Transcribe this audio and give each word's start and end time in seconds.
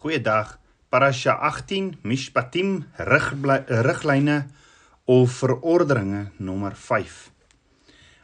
Goeiedag. 0.00 0.54
Parasha 0.88 1.34
18 1.44 1.98
Mishpatim 2.02 2.86
riglyne 2.96 4.46
of 5.04 5.34
verordeninge 5.42 6.30
nommer 6.38 6.72
5. 6.72 7.28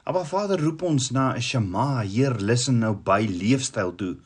Aba 0.09 0.23
Vader 0.25 0.63
roep 0.65 0.83
ons 0.89 1.11
na 1.13 1.35
'n 1.35 1.43
Shema, 1.43 2.01
Heer, 2.01 2.33
listen 2.41 2.79
nou 2.79 2.95
by 2.95 3.27
leefstyl 3.29 3.93
toe 3.95 4.17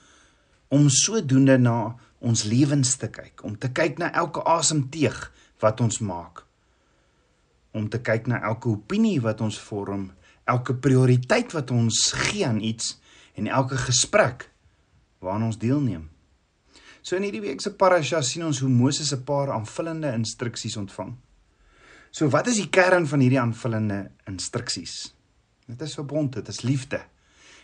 om 0.69 0.87
sodoende 0.89 1.59
na 1.59 1.97
ons 2.21 2.45
lewens 2.45 2.95
te 2.97 3.09
kyk, 3.09 3.43
om 3.43 3.59
te 3.59 3.69
kyk 3.69 3.99
na 3.99 4.13
elke 4.13 4.45
asemteug 4.45 5.33
wat 5.59 5.81
ons 5.81 5.99
maak. 5.99 6.47
Om 7.73 7.89
te 7.89 7.99
kyk 7.99 8.27
na 8.27 8.41
elke 8.43 8.69
opinie 8.69 9.21
wat 9.21 9.41
ons 9.41 9.59
vorm, 9.59 10.13
elke 10.45 10.75
prioriteit 10.75 11.53
wat 11.53 11.71
ons 11.71 12.13
gee 12.13 12.47
aan 12.47 12.61
iets 12.61 13.01
en 13.35 13.47
elke 13.47 13.77
gesprek 13.77 14.51
waaraan 15.19 15.43
ons 15.51 15.59
deelneem. 15.59 16.11
So 17.03 17.17
in 17.17 17.25
hierdie 17.25 17.41
week 17.41 17.63
se 17.65 17.73
parasha 17.73 18.21
sien 18.23 18.45
ons 18.45 18.61
hoe 18.61 18.69
Moses 18.69 19.13
'n 19.13 19.25
paar 19.25 19.51
aanvullende 19.51 20.13
instruksies 20.13 20.77
ontvang. 20.77 21.17
So 22.11 22.29
wat 22.29 22.47
is 22.47 22.57
die 22.57 22.69
kern 22.69 23.07
van 23.07 23.21
hierdie 23.21 23.41
aanvullende 23.41 24.11
instruksies? 24.27 25.15
Dit 25.67 25.81
is 25.83 25.95
verbond, 25.95 26.33
dit 26.33 26.49
is 26.49 26.63
liefde. 26.63 27.01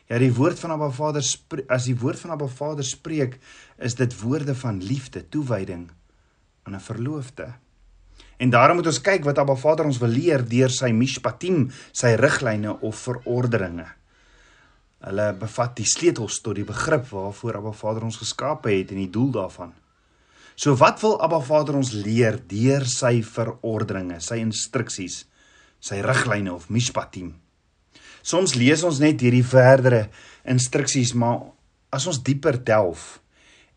Ja, 0.06 0.18
die 0.18 0.32
woord 0.32 0.58
van 0.58 0.70
Abba 0.70 0.90
Vader 0.90 1.24
as 1.68 1.84
die 1.84 1.98
woord 1.98 2.18
van 2.18 2.30
Abba 2.30 2.46
Vader 2.46 2.84
spreek, 2.84 3.38
is 3.78 3.94
dit 3.94 4.20
woorde 4.20 4.54
van 4.54 4.82
liefde, 4.82 5.28
toewyding 5.28 5.90
aan 6.62 6.74
'n 6.74 6.80
verloofde. 6.80 7.54
En 8.36 8.50
daarom 8.50 8.76
moet 8.76 8.86
ons 8.86 9.00
kyk 9.00 9.24
wat 9.24 9.38
Abba 9.38 9.54
Vader 9.54 9.84
ons 9.84 9.98
wil 9.98 10.08
leer 10.08 10.48
deur 10.48 10.70
sy 10.70 10.90
mishpatim, 10.92 11.70
sy 11.92 12.14
riglyne 12.14 12.80
of 12.80 12.96
verordeninge. 12.96 13.86
Hulle 15.06 15.30
bevat 15.38 15.76
die 15.78 15.86
sleutels 15.86 16.40
tot 16.42 16.58
die 16.58 16.66
begrip 16.66 17.06
waarvoor 17.12 17.60
Abba 17.60 17.72
Vader 17.78 18.08
ons 18.08 18.18
geskape 18.18 18.72
het 18.72 18.90
en 18.90 18.98
die 19.04 19.10
doel 19.12 19.30
daarvan. 19.36 19.70
So 20.58 20.74
wat 20.80 20.98
wil 21.04 21.20
Abba 21.22 21.38
Vader 21.44 21.76
ons 21.78 21.92
leer 21.94 22.40
deur 22.50 22.86
sy 22.90 23.20
verordeninge, 23.22 24.18
sy 24.24 24.40
instruksies, 24.42 25.20
sy 25.78 26.00
riglyne 26.02 26.50
of 26.54 26.70
mishpatim? 26.72 27.34
Soms 28.26 28.56
lees 28.58 28.82
ons 28.82 28.98
net 28.98 29.22
hierdie 29.22 29.44
verdere 29.46 30.08
instruksies, 30.48 31.12
maar 31.14 31.52
as 31.94 32.08
ons 32.10 32.18
dieper 32.26 32.58
delf 32.58 33.20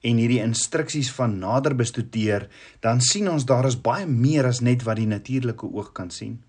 en 0.01 0.17
hierdie 0.17 0.41
instruksies 0.41 1.11
van 1.13 1.35
nader 1.37 1.75
bestudeer, 1.77 2.47
dan 2.81 3.03
sien 3.03 3.27
ons 3.29 3.45
daar 3.45 3.67
is 3.67 3.77
baie 3.77 4.07
meer 4.09 4.47
as 4.49 4.63
net 4.65 4.87
wat 4.87 4.97
die 4.97 5.09
natuurlike 5.11 5.67
oog 5.67 5.91
kan 5.93 6.09
sien. 6.09 6.39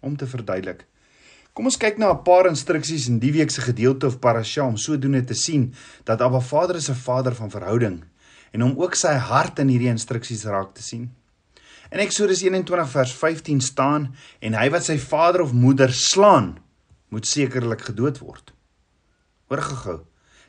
Om 0.00 0.16
te 0.16 0.26
verduidelik, 0.26 0.86
Kom 1.52 1.66
ons 1.66 1.76
kyk 1.76 1.98
na 1.98 2.12
'n 2.12 2.22
paar 2.22 2.46
instruksies 2.46 3.08
in 3.08 3.18
die 3.18 3.32
week 3.32 3.50
se 3.50 3.60
gedeelte 3.60 4.06
of 4.06 4.20
parasha 4.20 4.62
om 4.62 4.76
sodoende 4.76 5.24
te 5.24 5.34
sien 5.34 5.74
dat 6.04 6.20
Abba 6.20 6.40
Vader 6.40 6.76
is 6.76 6.88
'n 6.88 6.94
Vader 6.94 7.34
van 7.34 7.50
verhouding 7.50 8.04
en 8.52 8.62
om 8.62 8.74
ook 8.78 8.94
sy 8.94 9.14
hart 9.14 9.58
in 9.58 9.68
hierdie 9.68 9.90
instruksies 9.90 10.44
raak 10.44 10.74
te 10.74 10.82
sien. 10.82 11.10
In 11.90 11.98
Eksodus 11.98 12.42
21 12.42 12.90
vers 12.90 13.12
15 13.12 13.60
staan 13.60 14.14
en 14.40 14.54
hy 14.54 14.70
wat 14.70 14.84
sy 14.84 14.98
vader 14.98 15.42
of 15.42 15.52
moeder 15.52 15.92
slaan, 15.92 16.58
moet 17.08 17.26
sekerlik 17.26 17.80
gedood 17.80 18.18
word. 18.18 18.52
Hoor 19.50 19.62
gehou. 19.62 20.00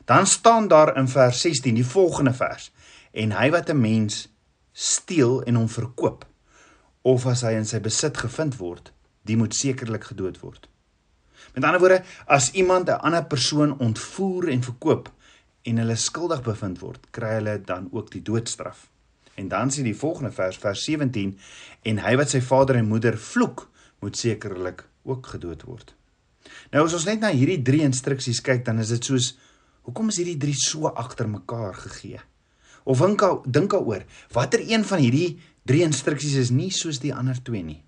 Dan 0.06 0.26
staan 0.26 0.68
daar 0.68 0.96
in 0.96 1.08
vers 1.08 1.40
16 1.40 1.74
die 1.74 1.86
volgende 1.86 2.32
vers 2.32 2.70
en 3.12 3.32
hy 3.32 3.50
wat 3.50 3.70
'n 3.70 3.80
mens 3.80 4.28
steel 4.72 5.42
en 5.42 5.54
hom 5.54 5.68
verkoop 5.68 6.26
of 7.02 7.26
as 7.26 7.42
hy 7.42 7.52
in 7.58 7.66
sy 7.66 7.80
besit 7.80 8.16
gevind 8.16 8.56
word, 8.56 8.92
die 9.26 9.36
moet 9.36 9.54
sekerlik 9.54 10.04
gedood 10.04 10.40
word. 10.40 10.68
Met 11.52 11.64
ander 11.64 11.80
woorde, 11.80 12.02
as 12.26 12.50
iemand 12.52 12.88
'n 12.88 13.00
ander 13.00 13.24
persoon 13.24 13.78
ontvoer 13.78 14.48
en 14.48 14.62
verkoop 14.62 15.12
en 15.62 15.76
hulle 15.76 15.96
skuldig 15.96 16.42
bevind 16.42 16.78
word, 16.78 17.06
kry 17.10 17.34
hulle 17.34 17.60
dan 17.64 17.88
ook 17.92 18.10
die 18.10 18.22
doodstraf. 18.22 18.88
En 19.34 19.48
dan 19.48 19.70
sien 19.70 19.84
die 19.84 19.96
volgende 19.96 20.32
vers, 20.32 20.56
vers 20.56 20.84
17, 20.84 21.38
en 21.82 21.98
hy 21.98 22.16
wat 22.16 22.30
sy 22.30 22.40
vader 22.40 22.76
en 22.76 22.88
moeder 22.88 23.18
vloek, 23.18 23.70
moet 24.00 24.16
sekerlik 24.16 24.88
ook 25.02 25.26
gedood 25.26 25.62
word. 25.62 25.94
Nou 26.72 26.84
as 26.84 26.94
ons 26.96 27.04
net 27.04 27.20
na 27.20 27.30
hierdie 27.30 27.62
drie 27.62 27.82
instruksies 27.86 28.40
kyk, 28.40 28.64
dan 28.64 28.78
is 28.78 28.88
dit 28.88 29.04
soos 29.04 29.36
hoekom 29.82 30.08
is 30.08 30.16
hierdie 30.16 30.38
drie 30.38 30.56
so 30.58 30.86
agter 30.86 31.28
mekaar 31.28 31.74
gegee? 31.74 32.20
Of 32.84 32.98
dink 32.98 33.22
dink 33.46 33.70
daaroor, 33.70 34.04
watter 34.34 34.62
een 34.66 34.84
van 34.84 34.98
hierdie 34.98 35.38
drie 35.66 35.82
instruksies 35.86 36.34
is 36.34 36.50
nie 36.50 36.70
soos 36.70 36.98
die 36.98 37.14
ander 37.14 37.38
twee 37.42 37.62
nie? 37.62 37.82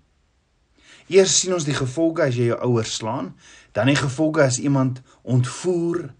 Eers 1.07 1.39
sien 1.39 1.53
ons 1.53 1.65
die 1.67 1.75
gevolge 1.77 2.23
as 2.25 2.37
jy 2.37 2.49
jou 2.49 2.59
ouers 2.65 2.95
slaan, 2.97 3.33
dan 3.77 3.91
die 3.91 3.99
gevolge 3.99 4.41
as 4.41 4.57
iemand 4.59 5.01
ontvoer 5.21 6.13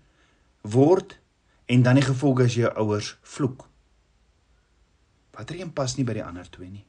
word 0.62 1.18
en 1.66 1.86
dan 1.86 1.98
die 1.98 2.06
gevolge 2.06 2.46
as 2.46 2.58
jou 2.58 2.70
ouers 2.70 3.16
vloek. 3.22 3.66
Watter 5.36 5.58
een 5.60 5.74
pas 5.74 5.96
nie 5.98 6.06
by 6.06 6.20
die 6.20 6.26
ander 6.26 6.46
twee 6.52 6.70
nie? 6.70 6.86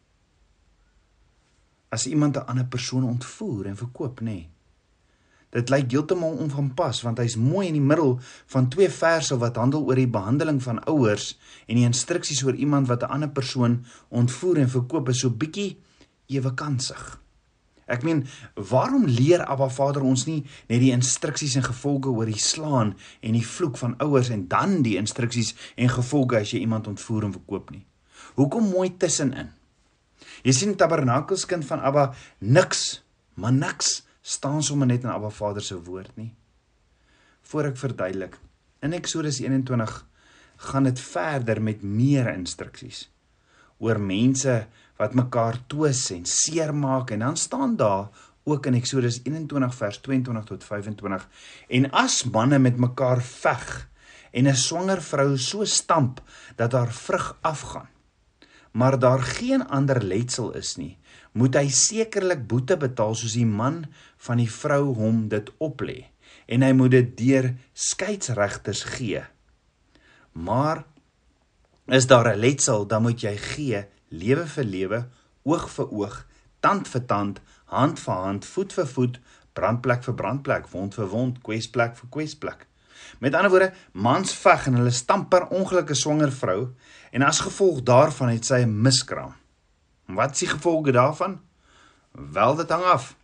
As 1.89 2.07
iemand 2.07 2.37
'n 2.37 2.47
ander 2.47 2.67
persoon 2.67 3.05
ontvoer 3.05 3.67
en 3.67 3.77
verkoop, 3.77 4.21
nê. 4.21 4.25
Nee. 4.25 4.49
Dit 5.51 5.71
lyk 5.71 5.91
heeltemal 5.91 6.37
onvanpas 6.43 7.03
want 7.03 7.19
hy's 7.19 7.37
mooi 7.37 7.67
in 7.69 7.79
die 7.79 7.89
middel 7.89 8.19
van 8.53 8.69
twee 8.69 8.91
verse 8.91 9.37
wat 9.39 9.57
handel 9.57 9.87
oor 9.87 9.95
die 9.95 10.11
behandeling 10.11 10.59
van 10.63 10.83
ouers 10.85 11.39
en 11.67 11.77
die 11.77 11.87
instruksies 11.87 12.43
oor 12.45 12.55
iemand 12.55 12.89
wat 12.89 13.03
'n 13.03 13.13
ander 13.17 13.31
persoon 13.31 13.85
ontvoer 14.09 14.59
en 14.59 14.69
verkoop 14.69 15.09
is 15.09 15.21
so 15.21 15.31
bietjie 15.31 15.79
ewe 16.27 16.55
kansig. 16.55 17.21
Ek 17.87 18.03
meen, 18.03 18.25
waarom 18.55 19.05
leer 19.07 19.45
Abba 19.47 19.69
Vader 19.71 20.03
ons 20.03 20.25
nie 20.27 20.41
net 20.67 20.81
die 20.83 20.91
instruksies 20.91 21.55
en 21.59 21.67
gevolge 21.67 22.11
oor 22.11 22.27
die 22.27 22.41
slaan 22.43 22.97
en 23.23 23.37
die 23.39 23.45
vloek 23.47 23.79
van 23.79 23.95
ouers 24.03 24.33
en 24.35 24.49
dan 24.51 24.81
die 24.83 24.97
instruksies 24.99 25.55
en 25.79 25.93
gevolge 25.95 26.41
as 26.41 26.55
jy 26.55 26.65
iemand 26.65 26.91
ontvoer 26.91 27.29
en 27.29 27.37
verkoop 27.37 27.71
nie? 27.71 27.85
Hoekom 28.35 28.73
mooi 28.73 28.91
tussenin? 28.99 29.53
Jy 30.43 30.55
sien 30.57 30.75
tabernakelskind 30.79 31.67
van 31.69 31.85
Abba 31.87 32.09
niks, 32.43 33.05
maar 33.39 33.55
niks 33.55 34.01
staan 34.27 34.65
sommer 34.67 34.91
net 34.91 35.07
in 35.07 35.15
Abba 35.15 35.31
Vader 35.31 35.63
se 35.63 35.79
woord 35.79 36.11
nie. 36.19 36.33
Voor 37.47 37.71
ek 37.71 37.79
verduidelik, 37.79 38.35
in 38.83 38.97
Eksodus 38.99 39.39
21 39.45 39.95
gaan 40.71 40.89
dit 40.89 41.01
verder 41.01 41.63
met 41.63 41.85
meer 41.87 42.33
instruksies 42.35 43.07
oor 43.79 44.01
mense 44.01 44.55
wat 44.97 45.15
mekaar 45.15 45.59
twis 45.67 46.11
en 46.11 46.25
seermaak 46.25 47.11
en 47.11 47.19
dan 47.19 47.37
staan 47.37 47.77
daar 47.77 48.09
ook 48.47 48.67
in 48.67 48.75
Eksodus 48.75 49.21
21 49.25 49.75
vers 49.75 49.99
22 49.99 50.45
tot 50.45 50.65
25 50.65 51.29
en 51.69 51.91
as 51.91 52.23
manne 52.25 52.59
met 52.59 52.77
mekaar 52.77 53.23
veg 53.23 53.89
en 54.31 54.49
'n 54.49 54.57
swanger 54.57 55.03
vrou 55.03 55.37
so 55.39 55.65
stamp 55.65 56.23
dat 56.57 56.73
haar 56.73 56.93
vrug 56.93 57.37
afgaan 57.41 57.89
maar 58.73 58.99
daar 58.99 59.23
geen 59.23 59.69
ander 59.69 60.03
letsel 60.03 60.53
is 60.53 60.77
nie 60.77 60.99
moet 61.33 61.55
hy 61.55 61.69
sekerlik 61.69 62.47
boete 62.49 62.77
betaal 62.81 63.15
soos 63.15 63.37
die 63.37 63.47
man 63.49 63.85
van 64.17 64.41
die 64.41 64.51
vrou 64.51 64.95
hom 64.97 65.29
dit 65.29 65.51
oplê 65.61 66.07
en 66.47 66.63
hy 66.63 66.73
moet 66.77 66.95
dit 66.95 67.11
deur 67.19 67.51
skeieregters 67.75 68.85
gee. 68.97 69.23
Maar 70.33 70.85
is 71.87 72.07
daar 72.07 72.33
'n 72.33 72.41
letsel 72.41 72.87
dan 72.87 73.03
moet 73.03 73.21
jy 73.21 73.37
gee 73.37 73.85
lewe 74.09 74.47
vir 74.47 74.65
lewe, 74.65 75.01
oog 75.45 75.69
vir 75.71 75.93
oog, 75.93 76.17
tand 76.61 76.89
vir 76.89 77.05
tand, 77.07 77.41
hand 77.67 78.01
vir 78.01 78.15
hand, 78.15 78.45
voet 78.45 78.73
vir 78.73 78.87
voet, 78.87 79.21
brandplek 79.57 80.05
vir 80.05 80.15
brandplek, 80.15 80.71
wond 80.73 80.95
vir 80.95 81.11
wond, 81.11 81.43
kwesplek 81.43 81.97
vir 81.97 82.11
kwesplek. 82.11 82.67
Met 83.21 83.35
ander 83.35 83.51
woorde, 83.53 83.73
mans 83.93 84.33
veg 84.35 84.67
en 84.69 84.79
hulle 84.81 84.93
stamper 84.95 85.47
ongelukkige 85.55 85.99
swanger 86.01 86.33
vrou 86.33 86.61
en 87.13 87.25
as 87.25 87.43
gevolg 87.45 87.83
daarvan 87.87 88.33
het 88.35 88.45
sy 88.45 88.63
'n 88.65 88.83
miskraam. 88.83 89.35
Wat 90.07 90.33
is 90.33 90.39
die 90.39 90.49
gevolge 90.49 90.93
daarvan? 90.93 91.41
Wel 92.13 92.57
dit 92.57 92.71
hang 92.71 92.85
af. 92.85 93.15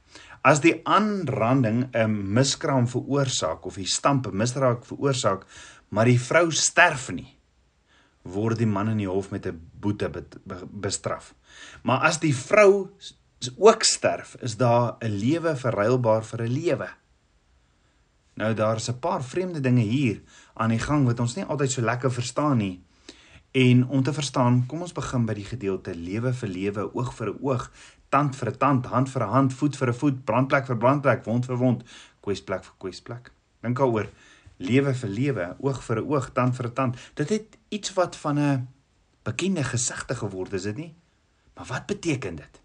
As 0.42 0.60
die 0.60 0.80
aanranding 0.84 1.88
'n 1.94 2.32
miskraam 2.34 2.88
veroorsaak 2.88 3.64
of 3.66 3.74
die 3.74 3.86
stamp 3.86 4.26
'n 4.26 4.36
misraak 4.36 4.84
veroorsaak, 4.84 5.46
maar 5.88 6.04
die 6.04 6.20
vrou 6.20 6.50
sterf 6.50 7.10
nie, 7.10 7.38
word 8.22 8.58
die 8.58 8.66
man 8.66 8.88
in 8.88 9.02
die 9.02 9.08
hof 9.08 9.30
met 9.30 9.46
'n 9.46 9.60
boete 9.80 10.10
bestraf. 10.70 11.34
Maar 11.82 11.98
as 11.98 12.18
die 12.18 12.34
vrou 12.34 12.90
ook 13.56 13.82
sterf, 13.82 14.36
is 14.40 14.56
daar 14.56 14.96
'n 15.00 15.10
lewe 15.10 15.56
verruilbaar 15.56 16.24
vir 16.24 16.42
'n 16.42 16.52
lewe. 16.52 16.88
Nou 18.34 18.54
daar's 18.54 18.88
'n 18.88 18.98
paar 18.98 19.24
vreemde 19.24 19.60
dinge 19.60 19.82
hier 19.82 20.22
aan 20.54 20.68
die 20.68 20.78
gang 20.78 21.06
wat 21.06 21.20
ons 21.20 21.34
nie 21.34 21.44
altyd 21.44 21.70
so 21.70 21.82
lekker 21.82 22.12
verstaan 22.12 22.56
nie. 22.56 22.82
En 23.50 23.88
om 23.88 24.02
te 24.02 24.12
verstaan, 24.12 24.66
kom 24.66 24.80
ons 24.80 24.92
begin 24.92 25.26
by 25.26 25.34
die 25.34 25.44
gedeelte 25.44 25.94
lewe 25.94 26.32
vir 26.32 26.48
lewe, 26.48 26.94
oog 26.94 27.14
vir 27.14 27.34
oog, 27.40 27.70
tand 28.08 28.36
vir 28.36 28.56
tand, 28.56 28.86
hand 28.86 29.10
vir 29.10 29.22
hand, 29.22 29.52
voet 29.52 29.76
vir 29.76 29.94
voet, 29.94 30.24
brandplek 30.24 30.66
vir 30.66 30.76
brandplek, 30.76 31.24
wond 31.24 31.44
vir 31.44 31.56
wond, 31.56 31.82
kwesplek 32.20 32.64
vir 32.64 32.74
kwesplek. 32.78 33.30
Dink 33.60 33.76
daaroor 33.76 34.08
lewe 34.62 34.94
vir 34.94 35.08
lewe, 35.08 35.46
oog 35.60 35.82
vir 35.82 35.96
'n 36.00 36.08
oog, 36.08 36.32
tand 36.32 36.56
vir 36.56 36.66
'n 36.66 36.74
tand. 36.74 36.96
Dit 37.14 37.28
het 37.28 37.58
iets 37.68 37.94
wat 37.94 38.16
van 38.16 38.38
'n 38.38 38.68
bekende 39.24 39.64
gesigte 39.64 40.14
geword, 40.14 40.52
is 40.52 40.62
dit 40.62 40.76
nie? 40.76 40.94
Maar 41.54 41.66
wat 41.66 41.86
beteken 41.86 42.36
dit? 42.36 42.60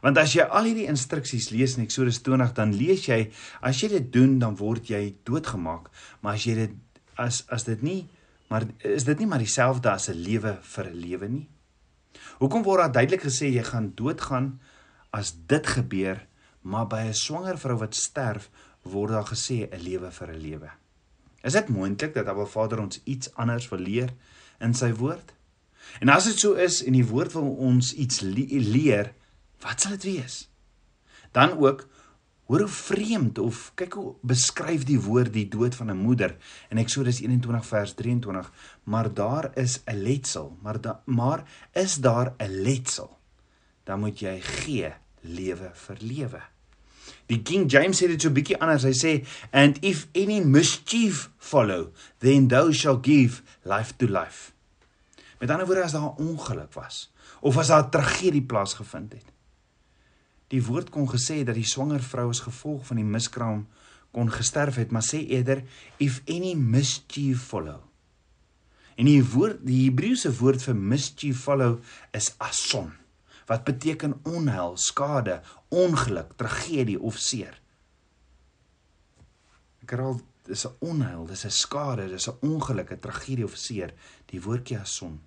Want 0.00 0.18
as 0.18 0.32
jy 0.32 0.42
al 0.42 0.64
hierdie 0.64 0.86
instruksies 0.86 1.50
lees 1.50 1.76
in 1.76 1.82
Eksodus 1.82 2.22
20, 2.22 2.52
dan 2.52 2.74
lees 2.74 3.06
jy 3.06 3.30
as 3.60 3.80
jy 3.80 3.88
dit 3.88 4.12
doen, 4.12 4.38
dan 4.38 4.56
word 4.56 4.88
jy 4.88 5.14
doodgemaak. 5.24 5.90
Maar 6.20 6.34
as 6.34 6.44
jy 6.44 6.54
dit 6.54 6.70
as 7.16 7.44
as 7.48 7.64
dit 7.64 7.82
nie 7.82 8.08
Maar 8.46 8.62
is 8.78 9.04
dit 9.04 9.18
nie 9.18 9.26
maar 9.26 9.42
dieselfde 9.42 9.90
as 9.90 10.08
'n 10.08 10.22
lewe 10.28 10.58
vir 10.62 10.86
'n 10.86 10.94
lewe 10.94 11.28
nie? 11.28 11.48
Hoekom 12.38 12.62
word 12.62 12.78
daar 12.78 12.92
duidelik 12.92 13.22
gesê 13.22 13.46
jy 13.50 13.62
gaan 13.62 13.92
doodgaan 13.94 14.60
as 15.10 15.34
dit 15.46 15.66
gebeur, 15.66 16.26
maar 16.60 16.86
by 16.86 17.00
'n 17.06 17.14
swanger 17.14 17.58
vrou 17.58 17.78
wat 17.78 17.94
sterf 17.94 18.50
word 18.82 19.10
daar 19.10 19.26
gesê 19.26 19.68
'n 19.70 19.80
lewe 19.80 20.10
vir 20.10 20.28
'n 20.28 20.40
lewe? 20.40 20.70
Is 21.46 21.54
dit 21.54 21.68
moontlik 21.70 22.14
dat 22.16 22.26
Abba 22.26 22.44
Vader 22.50 22.82
ons 22.82 23.00
iets 23.04 23.30
anders 23.38 23.68
wil 23.70 23.84
leer 23.86 24.10
in 24.58 24.74
sy 24.74 24.90
woord? 24.98 25.32
En 26.02 26.10
as 26.10 26.26
dit 26.26 26.42
so 26.42 26.58
is 26.58 26.80
en 26.82 26.96
die 26.96 27.06
woord 27.06 27.36
wil 27.36 27.52
ons 27.70 27.92
iets 27.94 28.20
leer, 28.26 29.12
wat 29.62 29.80
sal 29.80 29.94
dit 29.94 30.08
wees? 30.10 30.48
Dan 31.36 31.54
ook 31.62 31.86
Hoor 32.46 32.62
hoe 32.62 32.70
vreemd 32.70 33.38
of 33.42 33.72
kyk 33.74 33.96
hoe 33.98 34.12
beskryf 34.22 34.84
die 34.86 35.00
woord 35.02 35.32
die 35.34 35.48
dood 35.50 35.74
van 35.74 35.90
'n 35.90 35.98
moeder 35.98 36.36
in 36.70 36.78
Eksodus 36.78 37.18
21 37.20 37.66
vers 37.66 37.94
23, 37.94 38.52
maar 38.84 39.14
daar 39.14 39.50
is 39.58 39.82
'n 39.84 39.98
letsel, 40.02 40.56
maar 40.62 40.80
da, 40.80 41.02
maar 41.04 41.42
is 41.72 41.94
daar 41.94 42.34
'n 42.38 42.62
letsel, 42.62 43.18
dan 43.84 44.00
moet 44.00 44.20
jy 44.20 44.40
gee 44.40 44.92
lewe 45.20 45.70
vir 45.74 45.96
lewe. 46.00 46.42
Die 47.26 47.42
King 47.42 47.66
James 47.70 47.98
sê 47.98 48.08
dit 48.10 48.22
so 48.22 48.32
bietjie 48.34 48.58
anders. 48.62 48.86
Hy 48.86 48.94
sê 48.96 49.12
and 49.52 49.78
if 49.82 50.06
any 50.14 50.40
mischief 50.44 51.28
follow, 51.38 51.92
then 52.24 52.48
thou 52.48 52.72
shall 52.72 52.98
give 52.98 53.42
life 53.64 53.96
to 53.98 54.06
life. 54.06 54.52
Met 55.40 55.50
ander 55.50 55.66
woorde 55.66 55.84
as 55.84 55.92
daar 55.92 56.14
'n 56.14 56.22
ongeluk 56.22 56.72
was 56.74 57.10
of 57.40 57.56
as 57.58 57.68
daar 57.68 57.84
'n 57.84 57.90
tragedie 57.90 58.42
plaasgevind 58.42 59.12
het, 59.12 59.32
die 60.48 60.62
woord 60.62 60.90
kon 60.90 61.08
gesê 61.08 61.44
dat 61.44 61.54
die 61.54 61.66
swanger 61.66 62.02
vrou 62.02 62.28
as 62.28 62.40
gevolg 62.40 62.86
van 62.86 62.96
die 62.96 63.04
miskraam 63.04 63.66
kon 64.10 64.30
gesterf 64.30 64.74
het, 64.74 64.90
maar 64.90 65.02
sê 65.02 65.18
eerder 65.28 65.62
if 65.98 66.22
any 66.28 66.54
mischief 66.54 67.42
follow. 67.42 67.82
En 68.96 69.04
die 69.04 69.24
woord 69.24 69.66
die 69.66 69.84
Hebreëse 69.84 70.32
woord 70.38 70.62
vir 70.62 70.74
mischief 70.74 71.42
follow 71.42 71.80
is 72.12 72.34
ason 72.38 72.92
wat 73.46 73.64
beteken 73.64 74.18
onheil, 74.26 74.76
skade, 74.76 75.40
ongeluk, 75.68 76.34
tragedie 76.36 76.98
of 77.00 77.18
seer. 77.18 77.60
Ek 79.82 79.94
herhaal 79.94 80.20
dis 80.46 80.66
'n 80.66 80.74
onheil, 80.80 81.26
dis 81.26 81.44
'n 81.44 81.50
skade, 81.50 82.08
dis 82.08 82.28
'n 82.28 82.38
ongeluk, 82.42 82.90
'n 82.90 83.00
tragedie 83.00 83.44
of 83.44 83.56
seer, 83.56 83.94
die 84.26 84.42
woordjie 84.42 84.78
ason. 84.78 85.20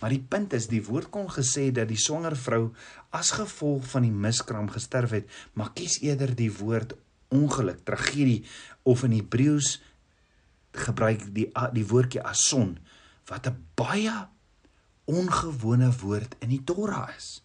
Maar 0.00 0.10
die 0.10 0.24
punt 0.28 0.52
is 0.52 0.66
die 0.66 0.84
woord 0.84 1.10
kon 1.10 1.28
gesê 1.30 1.70
dat 1.72 1.88
die 1.88 2.00
swanger 2.00 2.36
vrou 2.36 2.74
as 3.10 3.30
gevolg 3.30 3.84
van 3.92 4.02
die 4.02 4.14
miskraam 4.14 4.70
gesterf 4.72 5.10
het, 5.10 5.26
maar 5.52 5.72
kies 5.72 6.00
eerder 6.00 6.34
die 6.34 6.52
woord 6.52 6.94
ongeluk, 7.28 7.84
tragedie 7.84 8.44
of 8.82 9.04
in 9.04 9.12
Hebreëus 9.12 9.82
gebruik 10.76 11.34
die 11.34 11.50
die 11.72 11.86
woordjie 11.86 12.22
ason 12.22 12.78
wat 13.26 13.46
'n 13.46 13.66
baie 13.74 14.28
ongewone 15.06 15.90
woord 16.02 16.36
in 16.42 16.52
die 16.52 16.62
Torah 16.66 17.08
is. 17.16 17.40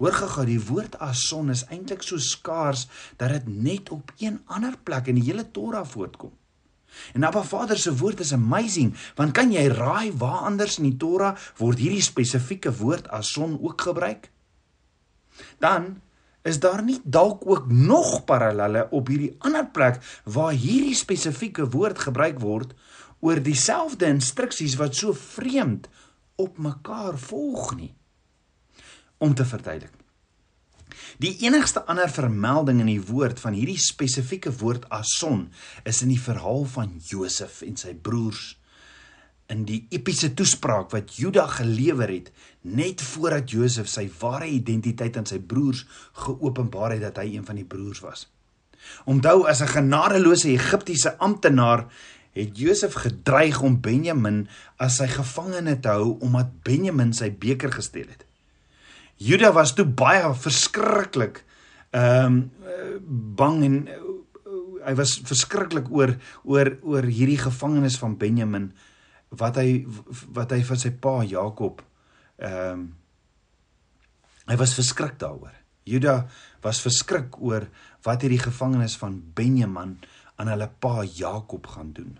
Hoor 0.00 0.16
gou, 0.16 0.44
die 0.48 0.60
woord 0.64 0.96
ason 1.04 1.52
is 1.52 1.66
eintlik 1.68 2.04
so 2.04 2.16
skaars 2.16 2.86
dat 3.20 3.34
dit 3.34 3.48
net 3.52 3.90
op 3.92 4.12
een 4.18 4.40
ander 4.48 4.78
plek 4.80 5.10
in 5.12 5.18
die 5.20 5.26
hele 5.28 5.44
Torah 5.52 5.84
voorkom. 5.84 6.32
En 7.14 7.24
Abba 7.24 7.42
Vader 7.46 7.78
se 7.78 7.92
woord 8.00 8.20
is 8.24 8.32
amazing, 8.32 8.94
want 9.18 9.36
kan 9.36 9.52
jy 9.52 9.68
raai 9.70 10.10
waar 10.18 10.46
anders 10.48 10.78
in 10.80 10.88
die 10.88 10.96
Torah 10.98 11.36
word 11.60 11.78
hierdie 11.78 12.04
spesifieke 12.04 12.72
woord 12.80 13.10
as 13.14 13.30
son 13.36 13.58
ook 13.60 13.84
gebruik? 13.90 14.30
Dan 15.62 16.00
is 16.42 16.58
daar 16.60 16.82
nie 16.82 16.98
dalk 17.04 17.44
ook 17.44 17.68
nog 17.68 18.24
parallelle 18.24 18.86
op 18.90 19.12
hierdie 19.12 19.34
ander 19.44 19.66
plek 19.68 20.00
waar 20.24 20.56
hierdie 20.56 20.96
spesifieke 20.96 21.68
woord 21.70 22.00
gebruik 22.08 22.40
word 22.40 22.72
oor 23.20 23.40
dieselfde 23.44 24.08
instruksies 24.08 24.78
wat 24.80 24.96
so 24.96 25.12
vreemd 25.12 25.90
op 26.40 26.58
mekaar 26.58 27.18
volg 27.18 27.74
nie. 27.76 27.92
Om 29.18 29.34
te 29.34 29.44
verduidelik. 29.44 29.96
Die 31.20 31.36
enigste 31.44 31.82
ander 31.84 32.10
vermelding 32.10 32.80
in 32.80 32.88
die 32.88 33.02
woord 33.10 33.40
van 33.42 33.56
hierdie 33.56 33.78
spesifieke 33.80 34.52
woord 34.62 34.86
ason 34.94 35.50
is 35.84 36.00
in 36.04 36.12
die 36.12 36.20
verhaal 36.20 36.64
van 36.72 36.96
Josef 37.04 37.60
en 37.66 37.76
sy 37.80 37.92
broers 37.94 38.54
in 39.50 39.64
die 39.66 39.80
epiese 39.90 40.30
toespraak 40.38 40.92
wat 40.94 41.16
Juda 41.18 41.46
gelewer 41.50 42.10
het 42.12 42.30
net 42.62 43.02
voordat 43.02 43.50
Josef 43.50 43.90
sy 43.90 44.06
ware 44.20 44.46
identiteit 44.46 45.16
aan 45.18 45.26
sy 45.26 45.40
broers 45.42 45.82
geopenbaar 46.24 46.94
het 46.94 47.08
dat 47.08 47.18
hy 47.22 47.32
een 47.34 47.46
van 47.46 47.58
die 47.58 47.66
broers 47.66 48.02
was. 48.04 48.28
Onthou 49.04 49.46
as 49.48 49.60
'n 49.60 49.74
genadeloose 49.74 50.48
Egiptiese 50.48 51.18
amptenaar 51.18 51.86
het 52.36 52.58
Josef 52.58 52.94
gedreig 53.02 53.60
om 53.66 53.80
Benjamin 53.82 54.44
as 54.78 55.00
sy 55.00 55.08
gevangene 55.10 55.76
te 55.82 55.92
hou 55.92 56.16
omdat 56.22 56.52
Benjamin 56.66 57.12
sy 57.16 57.30
beker 57.34 57.72
gesteel 57.74 58.08
het. 58.10 58.26
Juda 59.20 59.50
was 59.52 59.74
toe 59.76 59.84
baie 59.84 60.22
verskriklik 60.34 61.44
ehm 61.90 62.26
um, 62.26 62.40
bang 63.36 63.56
en 63.66 63.76
uh, 63.90 64.12
hy 64.86 64.94
was 64.98 65.16
verskriklik 65.26 65.90
oor 65.90 66.14
oor 66.46 66.70
oor 66.86 67.08
hierdie 67.10 67.40
gevangenes 67.40 67.98
van 67.98 68.14
Benjamin 68.18 68.70
wat 69.42 69.58
hy 69.58 69.82
wat 70.34 70.54
hy 70.54 70.62
van 70.66 70.80
sy 70.80 70.92
pa 70.94 71.20
Jakob 71.26 71.82
ehm 72.38 72.72
um, 72.78 72.88
hy 74.50 74.56
was 74.58 74.72
verskrik 74.74 75.18
daaroor. 75.20 75.52
Juda 75.86 76.24
was 76.64 76.80
verskrik 76.82 77.36
oor 77.38 77.68
wat 78.06 78.24
hierdie 78.24 78.40
gevangenes 78.42 78.96
van 78.98 79.20
Benjamin 79.34 79.98
aan 80.40 80.48
hulle 80.48 80.70
pa 80.80 81.04
Jakob 81.04 81.68
gaan 81.74 81.92
doen. 81.92 82.18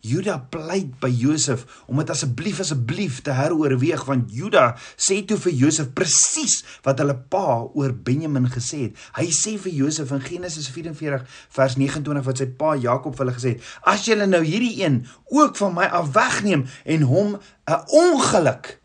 Juda 0.00 0.38
pleit 0.48 0.94
by 1.00 1.10
Josef 1.12 1.66
om 1.84 1.98
dit 2.00 2.10
asseblief 2.12 2.62
asseblief 2.64 3.18
te 3.24 3.34
heroorweeg 3.36 4.06
want 4.08 4.32
Juda 4.32 4.70
sê 4.96 5.18
toe 5.28 5.36
vir 5.44 5.52
Josef 5.66 5.90
presies 5.96 6.60
wat 6.86 7.02
hulle 7.02 7.18
pa 7.32 7.60
oor 7.76 7.92
Benjamin 7.92 8.48
gesê 8.52 8.86
het. 8.86 8.96
Hy 9.18 9.28
sê 9.36 9.58
vir 9.60 9.76
Josef 9.82 10.12
in 10.16 10.24
Genesis 10.24 10.70
44 10.72 11.28
vers 11.58 11.76
29 11.76 12.28
wat 12.30 12.40
sy 12.40 12.48
pa 12.62 12.72
Jakob 12.80 13.16
vir 13.16 13.26
hulle 13.26 13.36
gesê 13.36 13.54
het: 13.54 13.70
"As 13.84 14.08
julle 14.08 14.28
nou 14.30 14.40
hierdie 14.40 14.80
een 14.80 15.02
ook 15.28 15.60
van 15.60 15.76
my 15.76 15.88
af 16.00 16.12
wegneem 16.16 16.64
en 16.84 17.08
hom 17.12 17.36
'n 17.68 17.84
ongeluk 17.92 18.80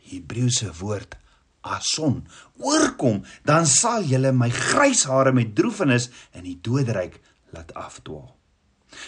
die 0.00 0.16
Hebreëse 0.16 0.72
woord 0.80 1.18
ason 1.60 2.26
oorkom, 2.56 3.22
dan 3.44 3.66
sal 3.66 4.02
julle 4.02 4.32
my 4.32 4.48
grys 4.50 5.04
hare 5.04 5.32
met 5.32 5.54
droefenis 5.54 6.08
in 6.32 6.44
die 6.44 6.58
doderyk 6.62 7.20
laat 7.50 7.74
afdwaal." 7.74 8.38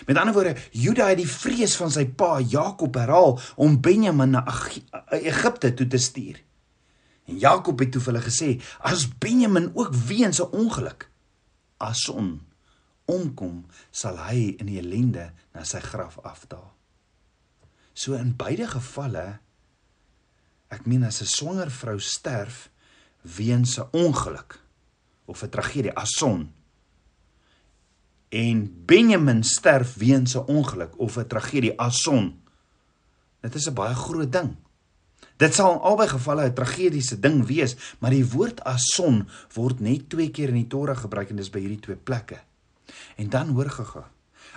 Met 0.06 0.16
ander 0.16 0.34
woorde, 0.34 0.56
Juda 0.70 1.08
het 1.08 1.20
die 1.20 1.28
vrees 1.28 1.74
van 1.76 1.90
sy 1.92 2.04
pa 2.06 2.38
Jakob 2.40 2.94
herhaal 3.00 3.38
om 3.56 3.80
Benjamin 3.80 4.36
na 4.36 4.44
Egipte 5.16 5.72
toe 5.74 5.86
te 5.86 5.98
stuur. 5.98 6.40
En 7.30 7.38
Jakob 7.38 7.78
het 7.78 7.92
toe 7.92 8.02
vir 8.02 8.12
hulle 8.12 8.26
gesê: 8.26 8.50
"As 8.80 9.08
Benjamin 9.18 9.70
ook 9.74 9.94
weens 9.94 10.40
'n 10.40 10.52
ongeluk 10.52 11.08
as 11.78 12.02
son 12.04 12.40
omkom, 13.04 13.66
sal 13.90 14.16
hy 14.16 14.54
in 14.58 14.66
die 14.66 14.78
ellende 14.78 15.32
na 15.52 15.64
sy 15.64 15.80
graf 15.80 16.18
afdaal." 16.18 16.72
So 17.92 18.14
in 18.14 18.36
beide 18.36 18.66
gevalle 18.66 19.40
ek 20.68 20.86
meen 20.86 21.04
as 21.04 21.20
'n 21.20 21.26
swanger 21.26 21.70
vrou 21.70 21.98
sterf 21.98 22.70
weens 23.22 23.78
'n 23.78 23.88
ongeluk 23.92 24.60
of 25.24 25.42
'n 25.42 25.48
tragedie 25.48 25.94
as 25.96 26.10
son 26.10 26.52
en 28.30 28.84
Benjamin 28.86 29.42
sterf 29.42 29.94
weens 29.98 30.34
'n 30.34 30.46
ongeluk 30.46 30.98
of 30.98 31.16
'n 31.16 31.26
tragedie 31.26 31.78
as 31.78 32.02
son. 32.02 32.40
Dit 33.40 33.54
is 33.54 33.68
'n 33.68 33.74
baie 33.74 33.94
groot 33.94 34.32
ding. 34.32 34.56
Dit 35.36 35.54
sal 35.54 35.72
in 35.72 35.80
albei 35.80 36.08
gevalle 36.08 36.44
'n 36.44 36.54
tragediese 36.54 37.20
ding 37.20 37.46
wees, 37.46 37.76
maar 37.98 38.10
die 38.10 38.30
woord 38.30 38.64
as 38.64 38.84
son 38.94 39.28
word 39.52 39.80
net 39.80 40.08
twee 40.08 40.30
keer 40.30 40.48
in 40.48 40.54
die 40.54 40.66
Torah 40.66 40.96
gebruik 40.96 41.30
en 41.30 41.36
dis 41.36 41.50
by 41.50 41.60
hierdie 41.60 41.80
twee 41.80 41.96
plekke. 41.96 42.38
En 43.16 43.28
dan 43.28 43.48
hoor 43.48 43.70
gaga. 43.70 44.10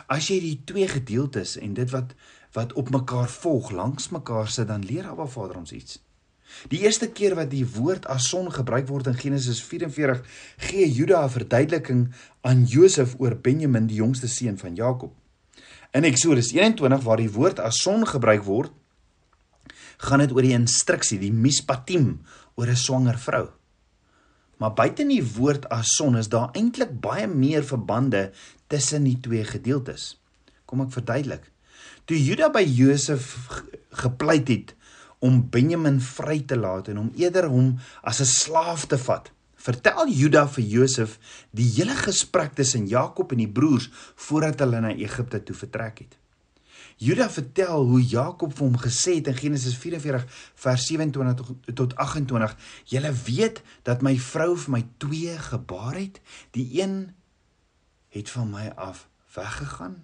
As 0.07 0.27
jy 0.27 0.39
die 0.39 0.61
twee 0.65 0.87
gedeeltes 0.87 1.57
en 1.57 1.73
dit 1.73 1.89
wat 1.89 2.13
wat 2.53 2.73
op 2.73 2.89
mekaar 2.89 3.29
volg 3.29 3.71
langs 3.71 4.09
mekaar 4.09 4.47
sit, 4.47 4.67
dan 4.67 4.85
leer 4.85 5.07
Abba 5.09 5.25
Vader 5.25 5.57
ons 5.57 5.71
iets. 5.71 5.99
Die 6.69 6.83
eerste 6.85 7.09
keer 7.11 7.35
wat 7.35 7.49
die 7.51 7.65
woord 7.65 8.05
as 8.11 8.29
son 8.29 8.51
gebruik 8.51 8.87
word 8.87 9.07
in 9.07 9.17
Genesis 9.17 9.61
44, 9.63 10.21
gee 10.57 10.87
Juda 10.91 11.23
'n 11.23 11.29
verduideliking 11.29 12.13
aan 12.41 12.65
Josef 12.65 13.15
oor 13.19 13.35
Benjamin, 13.35 13.87
die 13.87 14.01
jongste 14.01 14.27
seun 14.27 14.57
van 14.57 14.75
Jakob. 14.75 15.13
In 15.91 16.03
Eksodus 16.03 16.53
21 16.53 17.03
waar 17.03 17.17
die 17.17 17.31
woord 17.31 17.59
as 17.59 17.81
son 17.81 18.07
gebruik 18.07 18.43
word, 18.43 18.71
gaan 19.97 20.19
dit 20.19 20.31
oor 20.31 20.41
die 20.41 20.57
instruksie, 20.57 21.19
die 21.19 21.33
mispatim 21.33 22.21
oor 22.55 22.67
'n 22.67 22.75
swanger 22.75 23.17
vrou. 23.17 23.49
Maar 24.57 24.73
buite 24.73 25.03
die 25.07 25.23
woord 25.35 25.69
as 25.69 25.95
son 25.97 26.17
is 26.17 26.29
daar 26.29 26.49
eintlik 26.55 26.99
baie 27.01 27.27
meer 27.27 27.63
verbande 27.63 28.31
tussen 28.67 29.03
die 29.03 29.19
twee 29.19 29.43
gedeeltes. 29.43 30.19
Kom 30.65 30.81
ek 30.81 30.91
verduidelik. 30.91 31.51
Toe 32.05 32.17
Juda 32.17 32.49
by 32.49 32.63
Josef 32.63 33.61
gepleit 33.89 34.47
het 34.47 34.75
om 35.23 35.39
Benjamin 35.49 36.01
vry 36.03 36.41
te 36.47 36.57
laat 36.59 36.89
en 36.91 36.99
om 37.05 37.13
eerder 37.15 37.47
hom 37.51 37.77
as 38.01 38.19
'n 38.19 38.29
slaaf 38.29 38.85
te 38.85 38.97
vat. 38.97 39.31
Vertel 39.55 40.09
Juda 40.11 40.47
vir 40.47 40.63
Josef 40.63 41.19
die 41.51 41.69
hele 41.75 41.95
gesprek 41.95 42.53
tussen 42.53 42.87
Jakob 42.87 43.31
en 43.31 43.37
die 43.37 43.51
broers 43.51 43.89
voordat 44.15 44.59
hulle 44.59 44.79
na 44.79 44.91
Egipte 44.91 45.43
toe 45.43 45.55
vertrek 45.55 45.99
het. 45.99 46.17
Juda 46.97 47.29
vertel 47.29 47.85
hoe 47.85 48.01
Jakob 48.01 48.53
vir 48.53 48.65
hom 48.67 48.77
gesê 48.77 49.15
het 49.15 49.27
in 49.27 49.35
Genesis 49.35 49.77
44 49.77 50.25
vers 50.55 50.85
27 50.85 51.73
tot 51.73 51.95
28: 51.95 52.55
"Julle 52.83 53.13
weet 53.25 53.61
dat 53.83 54.01
my 54.01 54.17
vrou 54.17 54.57
vir 54.57 54.71
my 54.71 54.85
twee 54.97 55.37
gebaar 55.37 55.95
het. 55.95 56.21
Die 56.51 56.81
een 56.81 57.15
het 58.09 58.29
van 58.29 58.49
my 58.49 58.71
af 58.75 59.07
weggegaan. 59.33 60.03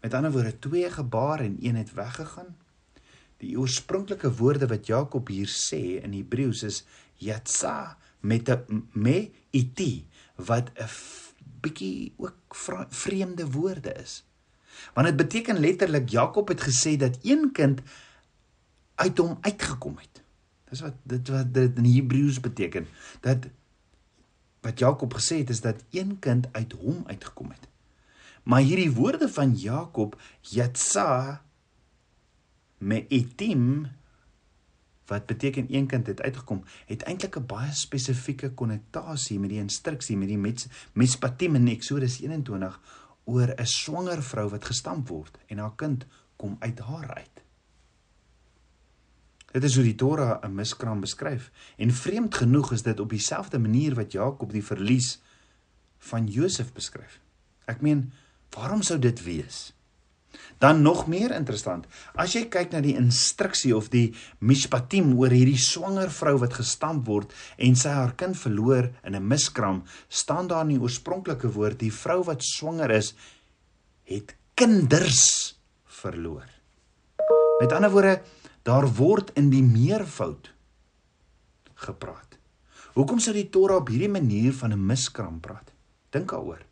Met 0.00 0.14
ander 0.14 0.32
woorde, 0.32 0.58
twee 0.58 0.90
gebaar 0.90 1.40
en 1.40 1.56
een 1.60 1.76
het 1.76 1.92
weggegaan. 1.92 2.56
Die 3.44 3.58
oorspronklike 3.60 4.30
woorde 4.38 4.66
wat 4.70 4.86
Jakob 4.88 5.28
hier 5.28 5.50
sê 5.50 6.00
in 6.00 6.14
Hebreëus 6.16 6.62
is 6.64 6.84
yatsa 7.20 7.96
met 8.20 8.48
'n 8.48 8.88
me 8.92 9.30
iti 9.52 10.06
wat 10.36 10.70
'n 10.74 10.88
bietjie 11.60 12.12
ook 12.16 12.54
vreemde 12.88 13.50
woorde 13.50 13.92
is. 13.92 14.24
Want 14.94 15.06
dit 15.06 15.16
beteken 15.16 15.58
letterlik 15.58 16.08
Jakob 16.08 16.48
het 16.48 16.60
gesê 16.60 16.96
dat 16.96 17.18
een 17.22 17.52
kind 17.52 17.80
uit 18.94 19.18
hom 19.18 19.38
uitgekom 19.40 19.96
het. 19.98 20.22
Dis 20.70 20.80
wat 20.80 20.94
dit 21.02 21.28
wat 21.28 21.54
dit 21.54 21.76
in 21.76 21.84
Hebreëus 21.84 22.40
beteken 22.40 22.86
dat 23.20 23.46
wat 24.60 24.78
Jakob 24.78 25.14
gesê 25.14 25.44
het 25.44 25.50
is 25.50 25.60
dat 25.60 25.84
een 25.90 26.18
kind 26.18 26.48
uit 26.52 26.72
hom 26.72 27.04
uitgekom 27.06 27.50
het. 27.50 27.68
Maar 28.42 28.60
hierdie 28.60 28.92
woorde 28.92 29.28
van 29.28 29.54
Jakob 29.54 30.20
Yatsa 30.40 31.43
me 32.84 33.04
etim 33.08 33.86
wat 35.08 35.26
beteken 35.26 35.66
een 35.68 35.86
kind 35.86 36.06
het 36.06 36.20
uitgekom, 36.22 36.64
het 36.86 37.02
eintlik 37.02 37.36
'n 37.36 37.46
baie 37.46 37.72
spesifieke 37.72 38.50
konnotasie 38.50 39.38
met 39.38 39.50
die 39.50 39.58
instruksie 39.58 40.16
met 40.16 40.28
die 40.28 40.54
mespatim 40.92 41.54
in 41.54 41.68
Eksodus 41.68 42.20
21 42.20 42.80
oor 43.24 43.48
'n 43.56 43.66
swanger 43.66 44.22
vrou 44.22 44.48
wat 44.48 44.64
gestamp 44.64 45.08
word 45.08 45.38
en 45.46 45.58
haar 45.58 45.74
kind 45.76 46.06
kom 46.36 46.56
uit 46.58 46.78
haar 46.78 47.14
uit. 47.14 47.42
Dit 49.52 49.64
is 49.64 49.74
hoe 49.74 49.84
die 49.84 49.94
Torah 49.94 50.42
'n 50.42 50.54
miskraam 50.54 51.00
beskryf 51.00 51.50
en 51.76 51.90
vreemd 51.90 52.34
genoeg 52.34 52.72
is 52.72 52.82
dit 52.82 53.00
op 53.00 53.08
dieselfde 53.08 53.58
manier 53.58 53.94
wat 53.94 54.12
Jakob 54.12 54.52
die 54.52 54.64
verlies 54.64 55.20
van 55.98 56.26
Josef 56.26 56.72
beskryf. 56.72 57.20
Ek 57.64 57.80
meen, 57.80 58.12
waarom 58.50 58.82
sou 58.82 58.98
dit 58.98 59.22
wees? 59.22 59.74
Dan 60.58 60.82
nog 60.82 61.06
meer 61.06 61.34
interessant, 61.34 61.86
as 62.14 62.34
jy 62.34 62.44
kyk 62.48 62.72
na 62.72 62.80
die 62.80 62.96
instruksie 62.96 63.74
of 63.76 63.90
die 63.90 64.14
mishpatim 64.40 65.12
oor 65.18 65.30
hierdie 65.34 65.58
swanger 65.60 66.10
vrou 66.10 66.38
wat 66.38 66.56
gestamp 66.58 67.06
word 67.06 67.32
en 67.58 67.76
sy 67.76 67.92
haar 67.94 68.14
kind 68.16 68.36
verloor 68.38 68.90
in 69.04 69.14
'n 69.14 69.28
miskraam, 69.28 69.82
staan 70.08 70.46
daar 70.46 70.64
in 70.64 70.76
die 70.76 70.82
oorspronklike 70.82 71.52
woord 71.52 71.78
die 71.78 71.92
vrou 71.92 72.22
wat 72.24 72.42
swanger 72.42 72.90
is 72.90 73.14
het 74.04 74.36
kinders 74.54 75.56
verloor. 75.84 76.46
Met 77.60 77.72
ander 77.72 77.90
woorde, 77.90 78.22
daar 78.62 78.86
word 78.86 79.30
in 79.36 79.50
die 79.50 79.62
meervoud 79.62 80.50
gepraat. 81.74 82.38
Hoekom 82.94 83.18
sou 83.18 83.34
die 83.34 83.50
Torah 83.50 83.80
op 83.82 83.88
hierdie 83.88 84.10
manier 84.10 84.52
van 84.52 84.72
'n 84.72 84.86
miskraam 84.86 85.40
praat? 85.40 85.72
Dink 86.10 86.30
daaroor. 86.30 86.62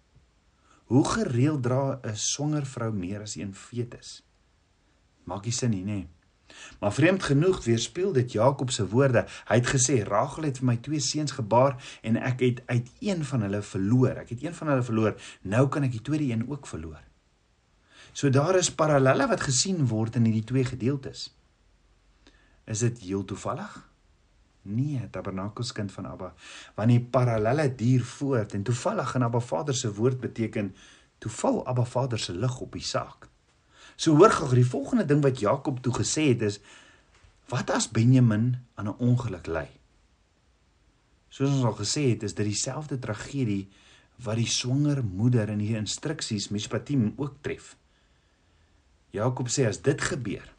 Hoe 0.93 1.09
gereeld 1.09 1.63
dra 1.63 2.01
'n 2.05 2.17
swanger 2.17 2.67
vrou 2.67 2.93
meer 2.93 3.21
as 3.21 3.37
een 3.37 3.55
fetus? 3.55 4.23
Maak 5.25 5.45
nie 5.45 5.53
sin 5.53 5.71
nie, 5.71 5.85
nê? 5.85 6.07
Maar 6.81 6.93
vreemd 6.93 7.23
genoeg 7.23 7.65
weerspieël 7.65 8.13
dit 8.13 8.33
Jakob 8.33 8.71
se 8.71 8.89
woorde. 8.89 9.27
Hy 9.49 9.55
het 9.55 9.67
gesê 9.67 10.03
Rachel 10.05 10.43
het 10.43 10.59
vir 10.59 10.67
my 10.67 10.77
twee 10.77 11.01
seuns 11.01 11.33
gebaar 11.33 11.99
en 12.03 12.17
ek 12.17 12.41
het 12.41 12.63
uit 12.67 12.91
een 13.01 13.25
van 13.25 13.43
hulle 13.43 13.63
verloor. 13.63 14.17
Ek 14.17 14.29
het 14.29 14.43
een 14.43 14.55
van 14.55 14.69
hulle 14.69 14.83
verloor. 14.83 15.21
Nou 15.43 15.69
kan 15.69 15.83
ek 15.83 15.91
die 15.91 16.03
tweede 16.03 16.33
een 16.33 16.51
ook 16.51 16.67
verloor. 16.67 17.01
So 18.13 18.31
daar 18.31 18.57
is 18.57 18.75
parallelle 18.75 19.27
wat 19.27 19.41
gesien 19.41 19.87
word 19.87 20.17
in 20.17 20.25
hierdie 20.25 20.45
twee 20.45 20.65
gedeeltes. 20.65 21.35
Is 22.65 22.79
dit 22.79 22.99
heel 22.99 23.25
toevallig? 23.25 23.92
Nee, 24.63 25.09
Tabernakels 25.11 25.73
kind 25.73 25.93
van 25.93 26.07
Abba, 26.07 26.35
want 26.75 26.89
die 26.89 27.01
parallelle 27.01 27.67
duur 27.75 28.05
voort 28.07 28.55
en 28.55 28.63
toevallig 28.63 29.15
in 29.15 29.23
Abba 29.27 29.41
Vader 29.41 29.75
se 29.75 29.91
woord 29.95 30.21
beteken 30.21 30.75
toeval 31.19 31.67
Abba 31.67 31.85
Vader 31.85 32.19
se 32.19 32.35
lig 32.35 32.61
op 32.61 32.73
die 32.73 32.85
saak. 32.87 33.29
So 33.97 34.17
hoor 34.17 34.31
gou 34.31 34.55
die 34.55 34.67
volgende 34.67 35.05
ding 35.05 35.23
wat 35.23 35.43
Jakob 35.43 35.83
toe 35.83 35.95
gesê 35.95 36.31
het 36.33 36.43
is 36.43 36.61
wat 37.51 37.71
as 37.71 37.91
Benjamin 37.91 38.57
aan 38.75 38.89
'n 38.89 38.99
ongeluk 38.99 39.47
ly? 39.47 39.69
Soos 41.29 41.51
ons 41.51 41.65
al 41.65 41.77
gesê 41.77 42.09
het, 42.11 42.23
is 42.23 42.35
dit 42.35 42.47
dieselfde 42.47 42.99
tragedie 42.99 43.69
wat 44.17 44.37
die 44.37 44.47
swanger 44.47 45.05
moeder 45.05 45.49
in 45.49 45.59
hierdie 45.59 45.81
instruksies 45.81 46.49
Mispatim 46.49 47.13
ook 47.17 47.35
tref. 47.41 47.77
Jakob 49.11 49.49
sê 49.49 49.67
as 49.67 49.81
dit 49.83 50.01
gebeur, 50.01 50.52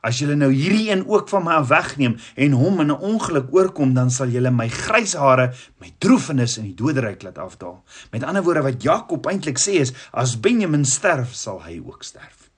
As 0.00 0.18
julle 0.18 0.34
nou 0.34 0.48
hierdie 0.52 0.88
een 0.90 1.04
ook 1.08 1.28
van 1.28 1.44
my 1.44 1.58
wegneem 1.68 2.16
en 2.34 2.52
hom 2.52 2.80
in 2.80 2.90
'n 2.90 3.00
ongeluk 3.12 3.52
oorkom, 3.52 3.94
dan 3.94 4.10
sal 4.10 4.28
julle 4.28 4.50
my 4.50 4.68
grys 4.68 5.14
hare, 5.14 5.52
my 5.78 5.92
droefenis 5.98 6.56
in 6.58 6.64
die 6.64 6.74
doderyk 6.74 7.22
laat 7.22 7.38
afdaal. 7.38 7.84
Met 8.10 8.24
ander 8.24 8.42
woorde 8.42 8.62
wat 8.62 8.82
Jakob 8.82 9.26
eintlik 9.26 9.58
sê 9.58 9.80
is, 9.80 9.92
as 10.12 10.40
Benjamin 10.40 10.84
sterf, 10.84 11.34
sal 11.34 11.62
hy 11.62 11.82
ook 11.84 12.02
sterf. 12.02 12.50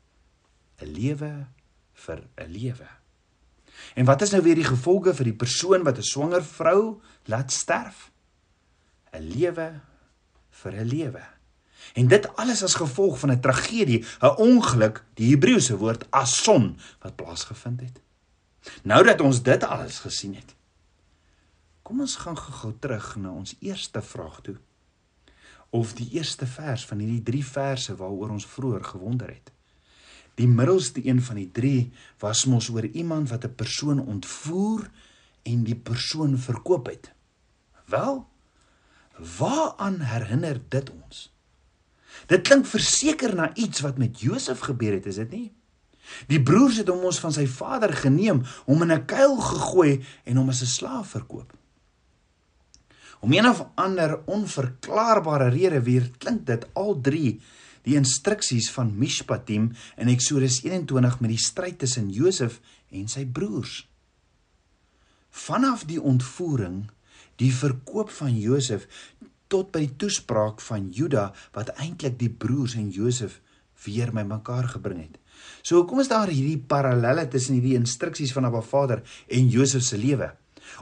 'n 0.80 0.86
Lewe 0.86 1.46
vir 1.92 2.22
'n 2.38 2.50
lewe. 2.50 2.88
En 3.94 4.04
wat 4.04 4.22
is 4.22 4.30
nou 4.30 4.42
weer 4.42 4.54
die 4.54 4.64
gevolge 4.64 5.14
vir 5.14 5.24
die 5.24 5.36
persoon 5.36 5.82
wat 5.82 5.98
'n 5.98 6.02
swanger 6.02 6.44
vrou 6.44 7.00
laat 7.26 7.52
sterf? 7.52 8.10
'n 9.12 9.22
Lewe 9.22 9.80
vir 10.50 10.72
'n 10.72 10.88
lewe. 10.88 11.22
En 11.94 12.08
dit 12.08 12.36
alles 12.36 12.62
as 12.62 12.74
gevolg 12.74 13.18
van 13.18 13.30
'n 13.30 13.40
tragedie, 13.40 14.04
'n 14.20 14.36
ongeluk, 14.36 15.04
die 15.14 15.30
Hebreëse 15.30 15.76
woord 15.76 16.06
ason 16.10 16.76
wat 17.00 17.16
plaasgevind 17.16 17.80
het. 17.80 18.00
Nou 18.82 19.04
dat 19.04 19.20
ons 19.20 19.42
dit 19.42 19.64
alles 19.64 19.98
gesien 19.98 20.34
het, 20.34 20.54
kom 21.82 22.00
ons 22.00 22.16
gaan 22.16 22.38
gou-gou 22.38 22.74
terug 22.78 23.16
na 23.16 23.30
ons 23.30 23.56
eerste 23.58 24.02
vraag 24.02 24.40
toe. 24.40 24.56
Of 25.70 25.92
die 25.92 26.08
eerste 26.10 26.46
vers 26.46 26.86
van 26.86 26.98
hierdie 26.98 27.22
3 27.22 27.44
verse 27.44 27.96
waaroor 27.96 28.30
ons 28.30 28.46
vroeër 28.46 28.84
gewonder 28.84 29.28
het. 29.28 29.52
Die 30.34 30.48
middelste 30.48 31.06
een 31.06 31.22
van 31.22 31.36
die 31.36 31.50
3 31.50 31.92
was 32.18 32.44
mos 32.44 32.68
oor 32.68 32.84
iemand 32.84 33.28
wat 33.28 33.44
'n 33.44 33.54
persoon 33.54 34.06
ontvoer 34.06 34.90
en 35.42 35.64
die 35.64 35.76
persoon 35.76 36.38
verkoop 36.38 36.86
het. 36.86 37.12
Wel, 37.86 38.28
waaraan 39.38 40.00
herinner 40.00 40.60
dit 40.68 40.90
ons? 40.90 41.32
Dit 42.26 42.46
klink 42.46 42.66
verseker 42.66 43.34
na 43.34 43.50
iets 43.54 43.80
wat 43.80 43.98
met 43.98 44.20
Josef 44.20 44.60
gebeur 44.68 44.92
het, 44.92 45.06
is 45.06 45.20
dit 45.22 45.30
nie? 45.30 45.48
Die 46.28 46.42
broers 46.42 46.76
het 46.82 46.90
hom 46.90 47.04
ons 47.08 47.20
van 47.22 47.32
sy 47.32 47.46
vader 47.46 47.92
geneem, 47.96 48.42
hom 48.66 48.82
in 48.82 48.92
'n 48.92 49.06
kuil 49.06 49.36
gegooi 49.40 50.04
en 50.24 50.36
hom 50.36 50.48
as 50.48 50.62
'n 50.62 50.66
slaaf 50.66 51.08
verkoop. 51.16 51.52
Om 53.20 53.32
een 53.32 53.48
of 53.48 53.66
ander 53.74 54.20
onverklaarbare 54.26 55.48
rede 55.48 55.82
weer 55.82 56.10
klink 56.18 56.46
dit 56.46 56.66
al 56.72 57.00
drie 57.00 57.40
die 57.82 57.94
instruksies 57.94 58.70
van 58.70 58.98
Mishpatim 58.98 59.72
in 59.96 60.08
Eksodus 60.08 60.62
21 60.62 61.20
met 61.20 61.30
die 61.30 61.38
stryd 61.38 61.78
tussen 61.78 62.10
Josef 62.10 62.60
en 62.90 63.08
sy 63.08 63.24
broers. 63.26 63.88
Vanaf 65.30 65.84
die 65.84 66.00
ontvoering, 66.00 66.90
die 67.36 67.52
verkoop 67.54 68.10
van 68.10 68.38
Josef 68.38 68.86
tot 69.52 69.72
by 69.74 69.84
die 69.84 69.96
toespraak 70.00 70.62
van 70.64 70.90
Juda 70.94 71.30
wat 71.56 71.74
eintlik 71.76 72.18
die 72.20 72.30
broers 72.32 72.76
en 72.80 72.90
Josef 72.92 73.40
weer 73.84 74.12
bymekaar 74.14 74.70
gebring 74.76 75.02
het. 75.02 75.18
So 75.62 75.80
hoekom 75.80 76.02
is 76.02 76.10
daar 76.10 76.30
hierdie 76.30 76.60
parallelle 76.70 77.26
tussen 77.30 77.58
hierdie 77.58 77.76
instruksies 77.78 78.32
van 78.34 78.46
Abba 78.48 78.62
Vader 78.64 79.02
en 79.28 79.50
Josef 79.52 79.84
se 79.86 79.98
lewe? 79.98 80.30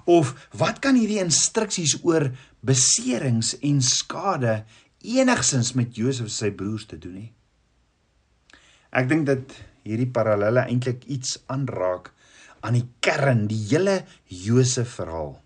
Of 0.05 0.35
wat 0.61 0.81
kan 0.85 0.99
hierdie 0.99 1.21
instruksies 1.23 1.97
oor 2.05 2.29
beserings 2.67 3.57
en 3.65 3.81
skade 3.85 4.61
enigsins 5.01 5.73
met 5.79 5.97
Josef 5.97 6.31
se 6.33 6.53
broers 6.53 6.87
te 6.87 7.01
doen 7.01 7.17
hê? 7.23 7.29
Ek 8.91 9.09
dink 9.11 9.29
dat 9.29 9.55
hierdie 9.87 10.11
parallelle 10.13 10.67
eintlik 10.67 11.07
iets 11.09 11.39
aanraak 11.51 12.13
aan 12.61 12.77
die 12.77 12.89
kern, 13.01 13.47
die 13.49 13.61
hele 13.71 14.03
Josef 14.29 14.99
verhaal. 14.99 15.39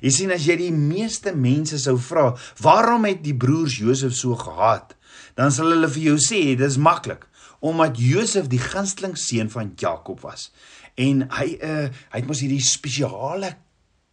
Jy 0.00 0.10
sien 0.14 0.32
as 0.34 0.46
jy 0.46 0.56
die 0.60 0.74
meeste 0.74 1.34
mense 1.34 1.78
sou 1.78 1.96
vra, 1.98 2.32
waarom 2.62 3.04
het 3.08 3.22
die 3.24 3.36
broers 3.36 3.78
Josef 3.82 4.14
so 4.14 4.36
gehaat? 4.38 4.94
Dan 5.38 5.52
sal 5.54 5.72
hulle 5.74 5.90
vir 5.90 6.12
jou 6.12 6.18
sê, 6.22 6.56
dis 6.58 6.78
maklik, 6.78 7.26
omdat 7.60 7.98
Josef 7.98 8.48
die 8.50 8.62
gunsteling 8.62 9.16
seun 9.18 9.50
van 9.50 9.72
Jakob 9.78 10.22
was. 10.22 10.50
En 10.98 11.26
hy 11.38 11.48
uh 11.62 11.86
hy 11.88 12.20
het 12.20 12.26
mos 12.26 12.42
hierdie 12.42 12.62
spesiale 12.64 13.54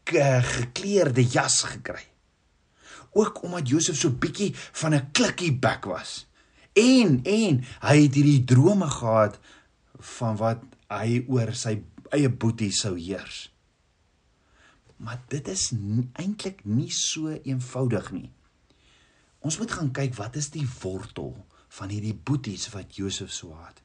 gekleurde 0.06 1.24
jas 1.26 1.64
gekry. 1.66 2.04
Ook 3.16 3.44
omdat 3.44 3.70
Josef 3.70 3.98
so 3.98 4.10
bietjie 4.10 4.54
van 4.82 4.94
'n 4.94 5.12
klikkie 5.12 5.54
bek 5.54 5.86
was. 5.86 6.28
En 6.74 7.22
en 7.24 7.64
hy 7.82 8.02
het 8.02 8.14
hierdie 8.14 8.44
drome 8.44 8.90
gehad 8.90 9.40
van 10.00 10.38
wat 10.38 10.64
hy 10.90 11.26
oor 11.28 11.54
sy 11.54 11.82
eie 12.12 12.30
boetie 12.30 12.72
sou 12.72 12.98
heers. 13.00 13.55
Maar 14.98 15.22
dit 15.28 15.48
is 15.48 15.72
eintlik 16.14 16.64
nie 16.66 16.92
so 16.92 17.30
eenvoudig 17.44 18.12
nie. 18.12 18.30
Ons 19.40 19.58
moet 19.58 19.72
gaan 19.72 19.92
kyk 19.92 20.16
wat 20.18 20.36
is 20.40 20.50
die 20.50 20.68
wortel 20.82 21.36
van 21.78 21.92
hierdie 21.92 22.16
boeties 22.16 22.70
wat 22.74 22.96
Josef 22.96 23.34
so 23.34 23.54
haat. 23.54 23.82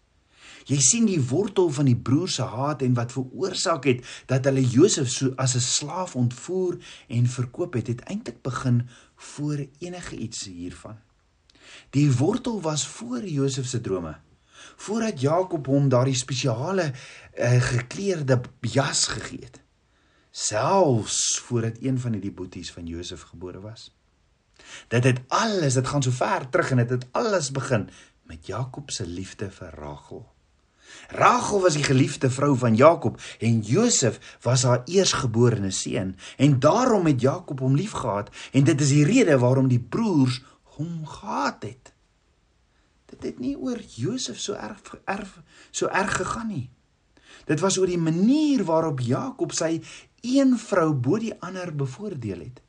Jy 0.68 0.78
sien 0.84 1.06
die 1.08 1.20
wortel 1.30 1.70
van 1.72 1.88
die 1.88 1.96
broers 1.96 2.36
se 2.38 2.46
haat 2.46 2.82
en 2.86 2.94
wat 2.94 3.12
veroorsaak 3.14 3.86
het 3.88 4.02
dat 4.30 4.46
hulle 4.48 4.62
Josef 4.62 5.08
so 5.10 5.32
as 5.36 5.56
'n 5.56 5.66
slaaf 5.66 6.16
ontvoer 6.16 6.78
en 7.08 7.26
verkoop 7.26 7.74
het, 7.74 7.86
het 7.86 8.00
eintlik 8.00 8.42
begin 8.42 8.88
voor 9.16 9.66
enige 9.78 10.16
iets 10.16 10.44
hiervan. 10.44 10.98
Die 11.90 12.12
wortel 12.12 12.60
was 12.60 12.86
voor 12.86 13.24
Josef 13.24 13.66
se 13.66 13.80
drome. 13.80 14.16
Voordat 14.76 15.20
Jakob 15.20 15.66
hom 15.66 15.88
daardie 15.88 16.16
spesiale 16.16 16.92
uh, 17.38 17.62
gekleurde 17.62 18.40
jas 18.60 19.06
gegee 19.06 19.44
het. 19.44 19.60
Selfs 20.30 21.38
voordat 21.44 21.76
een 21.80 21.98
van 21.98 22.12
hierdie 22.12 22.32
boeties 22.32 22.72
van 22.72 22.86
Josef 22.86 23.20
gebore 23.20 23.60
was. 23.60 23.90
Dit 24.88 25.04
het 25.04 25.20
alles, 25.28 25.74
dit 25.74 25.86
gaan 25.86 26.02
so 26.02 26.10
ver 26.10 26.48
terug 26.48 26.70
en 26.70 26.76
dit 26.76 26.90
het, 26.90 27.02
het 27.02 27.12
alles 27.12 27.50
begin 27.50 27.88
met 28.22 28.46
Jakob 28.46 28.90
se 28.90 29.06
liefde 29.06 29.50
vir 29.50 29.74
Rachel. 29.74 30.28
Rachel 31.08 31.60
was 31.60 31.74
die 31.74 31.84
geliefde 31.84 32.30
vrou 32.30 32.56
van 32.58 32.76
Jakob 32.76 33.20
en 33.38 33.60
Josef 33.60 34.38
was 34.42 34.62
haar 34.62 34.82
eersgeborene 34.84 35.70
seun 35.70 36.16
en 36.36 36.58
daarom 36.58 37.06
het 37.06 37.20
Jakob 37.20 37.58
hom 37.58 37.74
liefgehad 37.74 38.30
en 38.52 38.64
dit 38.64 38.80
is 38.80 38.88
die 38.94 39.04
rede 39.04 39.38
waarom 39.38 39.68
die 39.68 39.80
broers 39.80 40.42
hom 40.76 41.06
gehaat 41.06 41.62
het. 41.62 41.92
Dit 43.10 43.22
het 43.22 43.38
nie 43.38 43.56
oor 43.58 43.80
Josef 43.80 44.38
so 44.38 44.54
erg 44.54 44.94
erg 45.04 45.42
so 45.70 45.86
erg 45.86 46.16
gegaan 46.16 46.48
nie. 46.48 46.68
Dit 47.46 47.60
was 47.60 47.78
oor 47.78 47.90
die 47.90 47.98
manier 47.98 48.64
waarop 48.64 49.00
Jakob 49.02 49.54
sy 49.56 49.80
een 50.22 50.58
vrou 50.58 50.92
bo 50.94 51.18
die 51.18 51.34
ander 51.40 51.72
bevoordeel 51.76 52.38
het. 52.38 52.60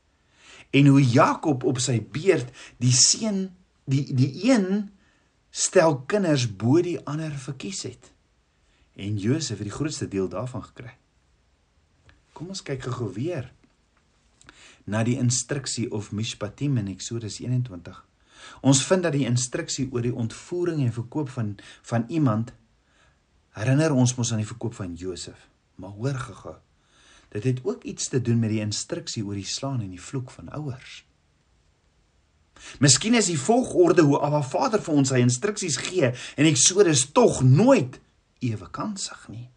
En 0.71 0.87
hoe 0.87 1.03
Jakob 1.03 1.63
op 1.63 1.79
sy 1.83 1.99
beurt 2.01 2.51
die 2.79 2.93
seun 2.95 3.49
die 3.91 4.05
die 4.15 4.31
een 4.47 4.91
stel 5.51 5.97
kinders 6.07 6.47
bo 6.47 6.81
die 6.81 6.99
ander 7.05 7.31
verkies 7.31 7.83
het. 7.83 8.11
En 8.95 9.17
Josef 9.17 9.59
het 9.59 9.67
die 9.67 9.75
grootste 9.75 10.07
deel 10.07 10.29
daarvan 10.29 10.63
gekry. 10.63 10.93
Kom 12.33 12.53
ons 12.53 12.63
kyk 12.63 12.87
gou 12.87 13.09
weer 13.13 13.51
na 14.85 15.03
die 15.05 15.17
instruksie 15.19 15.89
of 15.91 16.11
mishpatim 16.11 16.79
in 16.81 16.87
Eksodus 16.91 17.39
21. 17.43 17.99
Ons 18.65 18.81
vind 18.87 19.05
dat 19.05 19.13
die 19.13 19.27
instruksie 19.27 19.87
oor 19.91 20.01
die 20.05 20.15
ontvoering 20.15 20.81
en 20.81 20.95
verkoop 20.95 21.29
van 21.29 21.55
van 21.87 22.07
iemand 22.09 22.53
herinner 23.57 23.93
ons 23.93 24.15
mos 24.15 24.31
aan 24.31 24.41
die 24.41 24.49
verkoop 24.49 24.73
van 24.73 24.95
Josef. 24.95 25.47
Maar 25.75 25.97
hoor 25.99 26.19
gou. 26.31 26.55
Dit 27.31 27.43
het 27.47 27.61
ook 27.63 27.83
iets 27.83 28.09
te 28.11 28.21
doen 28.21 28.39
met 28.39 28.51
die 28.51 28.63
instruksie 28.63 29.23
oor 29.25 29.39
die 29.39 29.47
slaan 29.47 29.79
en 29.81 29.93
die 29.93 30.01
vloek 30.01 30.31
van 30.35 30.51
ouers. 30.51 31.01
Miskien 32.79 33.15
is 33.17 33.29
die 33.31 33.39
volgorde 33.39 34.03
hoe 34.05 34.19
Abba 34.19 34.41
Vader 34.45 34.83
vir 34.83 34.99
ons 34.99 35.13
sy 35.13 35.21
instruksies 35.23 35.79
gee 35.81 36.11
en 36.11 36.49
Eksodus 36.49 37.07
tog 37.15 37.41
nooit 37.45 37.97
ewe 38.43 38.67
kansig 38.73 39.25
nie. 39.31 39.47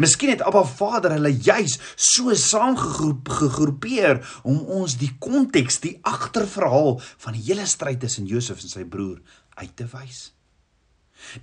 Miskien 0.00 0.30
het 0.30 0.44
Abba 0.44 0.62
Vader 0.68 1.16
hulle 1.16 1.32
juis 1.32 1.78
so 1.96 2.34
saamgegroep 2.38 3.28
gegroepeer 3.40 4.20
om 4.44 4.60
ons 4.78 4.96
die 5.00 5.10
konteks, 5.18 5.80
die 5.82 5.98
agterverhaal 6.06 7.00
van 7.00 7.36
die 7.36 7.44
hele 7.48 7.66
stryd 7.68 8.00
tussen 8.04 8.28
Josef 8.30 8.62
en 8.62 8.72
sy 8.72 8.86
broer 8.88 9.18
uit 9.58 9.74
te 9.76 9.88
wys. 9.92 10.28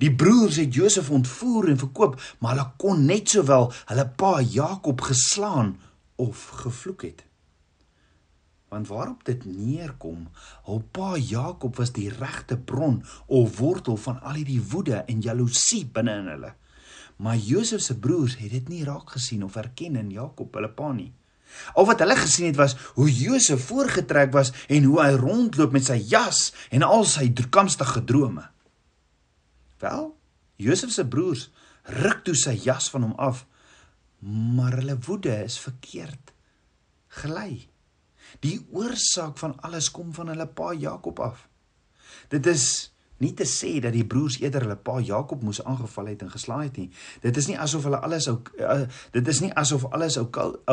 Die 0.02 0.12
broers 0.16 0.60
het 0.62 0.74
Josef 0.74 1.10
ontvoer 1.10 1.70
en 1.70 1.82
verkoop, 1.82 2.20
maar 2.40 2.56
hulle 2.56 2.70
kon 2.78 3.06
net 3.06 3.30
sowel 3.30 3.72
hulle 3.90 4.08
pa 4.08 4.40
Jakob 4.42 5.02
geslaan 5.02 5.76
of 6.16 6.48
gevloek 6.64 7.02
het. 7.02 7.24
Want 8.72 8.88
waarop 8.88 9.26
dit 9.28 9.46
neerkom, 9.46 10.28
hul 10.64 10.84
pa 10.96 11.18
Jakob 11.18 11.76
was 11.76 11.92
die 11.92 12.10
regte 12.10 12.56
bron 12.58 13.02
of 13.28 13.58
wortel 13.60 13.98
van 14.00 14.22
al 14.22 14.38
hierdie 14.40 14.62
woede 14.72 15.02
en 15.12 15.24
jaloesie 15.26 15.84
binne 15.86 16.14
in 16.22 16.30
hulle. 16.32 16.54
Maar 17.22 17.36
Josef 17.38 17.82
se 17.82 17.98
broers 18.00 18.38
het 18.40 18.54
dit 18.56 18.70
nie 18.72 18.86
raak 18.88 19.12
gesien 19.18 19.44
of 19.44 19.58
erken 19.60 20.00
in 20.00 20.14
Jakob 20.14 20.56
hulle 20.56 20.72
pa 20.72 20.94
nie. 20.96 21.12
Al 21.76 21.86
wat 21.90 22.00
hulle 22.00 22.16
gesien 22.16 22.48
het 22.48 22.56
was 22.60 22.78
hoe 22.96 23.10
Josef 23.12 23.68
voorgetrek 23.68 24.32
was 24.34 24.54
en 24.68 24.88
hoe 24.88 25.02
hy 25.02 25.12
rondloop 25.20 25.76
met 25.76 25.86
sy 25.86 26.00
jas 26.14 26.50
en 26.72 26.88
al 26.88 27.04
sy 27.06 27.28
toekomstige 27.36 28.04
drome. 28.08 28.48
Wel, 29.82 30.12
Josef 30.62 30.92
se 30.94 31.06
broers 31.08 31.50
ruk 32.02 32.22
toe 32.26 32.36
sy 32.38 32.54
jas 32.62 32.90
van 32.94 33.08
hom 33.08 33.18
af, 33.18 33.46
maar 34.22 34.78
hulle 34.78 35.00
woede 35.08 35.34
is 35.44 35.58
verkeerd 35.60 36.34
gelei. 37.22 37.68
Die 38.46 38.60
oorsaak 38.72 39.40
van 39.42 39.58
alles 39.66 39.90
kom 39.92 40.14
van 40.14 40.30
hulle 40.32 40.48
pa 40.48 40.72
Jakob 40.78 41.20
af. 41.20 41.48
Dit 42.30 42.46
is 42.48 42.92
nie 43.22 43.34
te 43.38 43.46
sê 43.46 43.76
dat 43.84 43.94
die 43.94 44.06
broers 44.08 44.40
eerder 44.42 44.66
hulle 44.66 44.78
pa 44.78 45.00
Jakob 45.06 45.44
moes 45.46 45.62
aangeval 45.64 46.10
het 46.14 46.24
en 46.26 46.32
geslaan 46.34 46.64
het 46.66 46.78
nie. 46.80 46.88
Dit 47.22 47.38
is 47.38 47.50
nie 47.50 47.58
asof 47.60 47.86
hulle 47.86 48.00
alles 48.02 48.28
ou 48.32 48.38
uh, 48.62 48.86
dit 49.14 49.28
is 49.34 49.42
nie 49.44 49.52
asof 49.62 49.86
alles 49.92 50.18
ou 50.22 50.28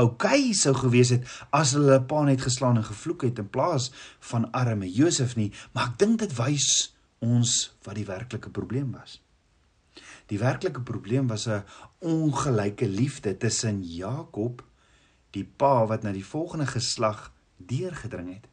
okay 0.04 0.52
sou 0.56 0.72
gewees 0.76 1.12
het 1.16 1.26
as 1.50 1.74
hulle 1.76 1.90
hulle 1.90 2.04
pa 2.08 2.22
net 2.28 2.44
geslaan 2.44 2.80
en 2.80 2.88
gevloek 2.88 3.26
het 3.28 3.42
in 3.42 3.50
plaas 3.52 3.90
van 4.30 4.48
arme 4.56 4.88
Josef 4.88 5.36
nie, 5.36 5.50
maar 5.72 5.92
ek 5.92 5.98
dink 6.00 6.22
dit 6.24 6.38
wys 6.38 6.68
ons 7.18 7.76
wat 7.83 7.94
die 7.94 8.07
werklike 8.07 8.50
probleem 8.50 8.92
was. 8.92 9.22
Die 10.26 10.38
werklike 10.38 10.81
probleem 10.81 11.28
was 11.28 11.48
'n 11.48 11.64
ongelyke 11.98 12.88
liefde 12.88 13.37
tussen 13.37 13.83
Jakob, 13.83 14.64
die 15.31 15.44
pa 15.44 15.87
wat 15.87 16.02
na 16.02 16.12
die 16.12 16.24
volgende 16.24 16.66
geslag 16.66 17.33
deurgedring 17.57 18.35
het 18.35 18.46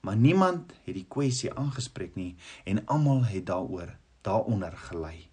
maar 0.00 0.16
niemand 0.16 0.72
het 0.84 0.94
die 0.94 1.06
kwessie 1.08 1.52
aangespreek 1.54 2.16
nie 2.16 2.34
en 2.68 2.84
almal 2.86 3.24
het 3.28 3.46
daaroor 3.50 3.92
daaronder 4.24 4.76
gelei. 4.88 5.28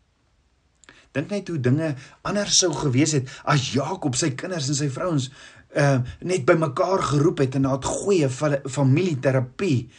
Dink 1.16 1.32
net 1.32 1.48
hoe 1.48 1.60
dinge 1.60 1.94
anders 2.28 2.60
sou 2.62 2.72
gewees 2.76 3.16
het 3.16 3.32
as 3.48 3.72
Jakob 3.74 4.16
sy 4.20 4.34
kinders 4.38 4.68
en 4.72 4.80
sy 4.80 4.90
vrouens 4.94 5.32
uh 5.78 6.00
net 6.24 6.46
bymekaar 6.48 7.04
geroep 7.12 7.42
het 7.44 7.56
en 7.56 7.68
daar 7.68 7.80
'n 7.80 7.84
goeie 7.84 8.30
familieterapie 8.70 9.90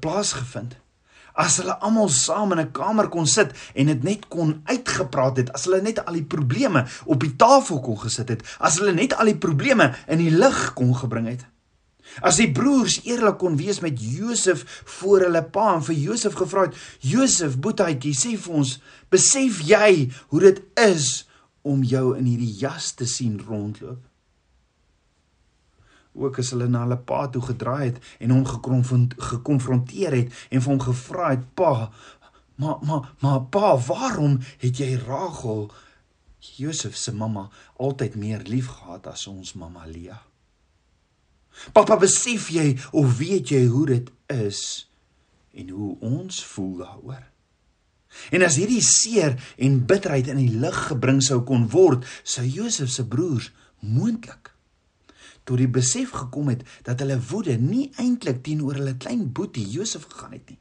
plaasgevind. 0.00 0.76
As 1.34 1.56
hulle 1.60 1.76
almal 1.80 2.08
saam 2.08 2.52
in 2.52 2.60
'n 2.60 2.72
kamer 2.72 3.08
kon 3.08 3.26
sit 3.26 3.52
en 3.74 3.86
dit 3.86 4.02
net 4.02 4.28
kon 4.28 4.62
uitgepraat 4.64 5.36
het, 5.36 5.52
as 5.52 5.64
hulle 5.64 5.82
net 5.82 6.04
al 6.04 6.14
die 6.14 6.24
probleme 6.24 6.86
op 7.04 7.20
die 7.20 7.36
tafel 7.36 7.80
kon 7.80 7.98
gesit 7.98 8.28
het, 8.28 8.42
as 8.58 8.78
hulle 8.78 8.92
net 8.92 9.14
al 9.14 9.24
die 9.24 9.38
probleme 9.38 9.94
in 10.08 10.18
die 10.18 10.30
lig 10.30 10.74
kon 10.74 10.94
gebring 10.94 11.26
het. 11.26 11.46
As 12.22 12.40
die 12.42 12.50
broers 12.50 13.00
eerlik 13.06 13.38
kon 13.38 13.56
wees 13.56 13.80
met 13.80 14.00
Josef 14.02 14.82
voor 14.98 15.20
hulle 15.28 15.42
pa 15.44 15.74
en 15.76 15.82
vir 15.82 15.94
Josef 15.94 16.34
gevra 16.34 16.66
het: 16.66 16.74
"Josef, 16.98 17.56
boetjie, 17.56 18.14
sê 18.14 18.36
vir 18.36 18.54
ons, 18.54 18.80
besef 19.08 19.62
jy 19.62 20.10
hoe 20.28 20.40
dit 20.40 20.62
is 20.74 21.28
om 21.62 21.82
jou 21.82 22.16
in 22.18 22.24
hierdie 22.24 22.56
jas 22.58 22.94
te 22.94 23.06
sien 23.06 23.40
rondloop?" 23.46 24.09
Ook 26.12 26.38
as 26.42 26.50
hulle 26.50 26.66
na 26.68 26.82
hulle 26.84 26.98
pa 26.98 27.26
toe 27.30 27.42
gedraai 27.42 27.84
het 27.84 28.00
en 28.18 28.30
hom 28.34 28.46
gekonfronteer 28.46 30.16
het 30.16 30.40
en 30.50 30.62
vir 30.62 30.70
hom 30.72 30.80
gevra 30.82 31.30
het: 31.30 31.44
"Pa, 31.54 31.90
maar 32.54 32.78
maar 32.82 33.12
maar 33.20 33.42
pa, 33.42 33.76
waarom 33.78 34.40
het 34.58 34.76
jy 34.76 34.96
Rachel, 35.06 35.70
Josef 36.38 36.96
se 36.96 37.12
mamma, 37.14 37.48
altyd 37.76 38.14
meer 38.14 38.42
liefgehad 38.42 39.06
as 39.06 39.26
ons 39.26 39.54
mamma 39.54 39.86
Leah?" 39.86 40.22
Papa, 41.72 41.96
besef 41.96 42.48
jy 42.50 42.78
of 42.92 43.18
weet 43.18 43.48
jy 43.52 43.66
hoe 43.66 43.86
dit 43.86 44.10
is 44.26 44.88
en 45.52 45.68
hoe 45.68 45.96
ons 46.00 46.44
voel 46.44 46.76
daaroor? 46.76 47.26
En 48.30 48.42
as 48.42 48.56
hierdie 48.58 48.82
seer 48.82 49.36
en 49.56 49.84
bitterheid 49.86 50.30
in 50.32 50.40
die 50.40 50.58
lig 50.58 50.78
gebring 50.88 51.20
sou 51.22 51.42
kon 51.46 51.68
word, 51.70 52.06
sou 52.22 52.46
Josef 52.46 52.90
se 52.90 53.06
broers 53.06 53.52
moontlik 53.78 54.50
tot 55.50 55.58
die 55.58 55.70
besef 55.70 56.14
gekom 56.14 56.52
het 56.52 56.62
dat 56.86 57.02
hulle 57.02 57.18
woede 57.30 57.56
nie 57.58 57.88
eintlik 57.98 58.44
teenoor 58.46 58.78
hulle 58.78 58.94
klein 59.02 59.26
boetie 59.34 59.66
Josef 59.66 60.06
gegaan 60.06 60.36
het 60.38 60.52
nie. 60.52 60.60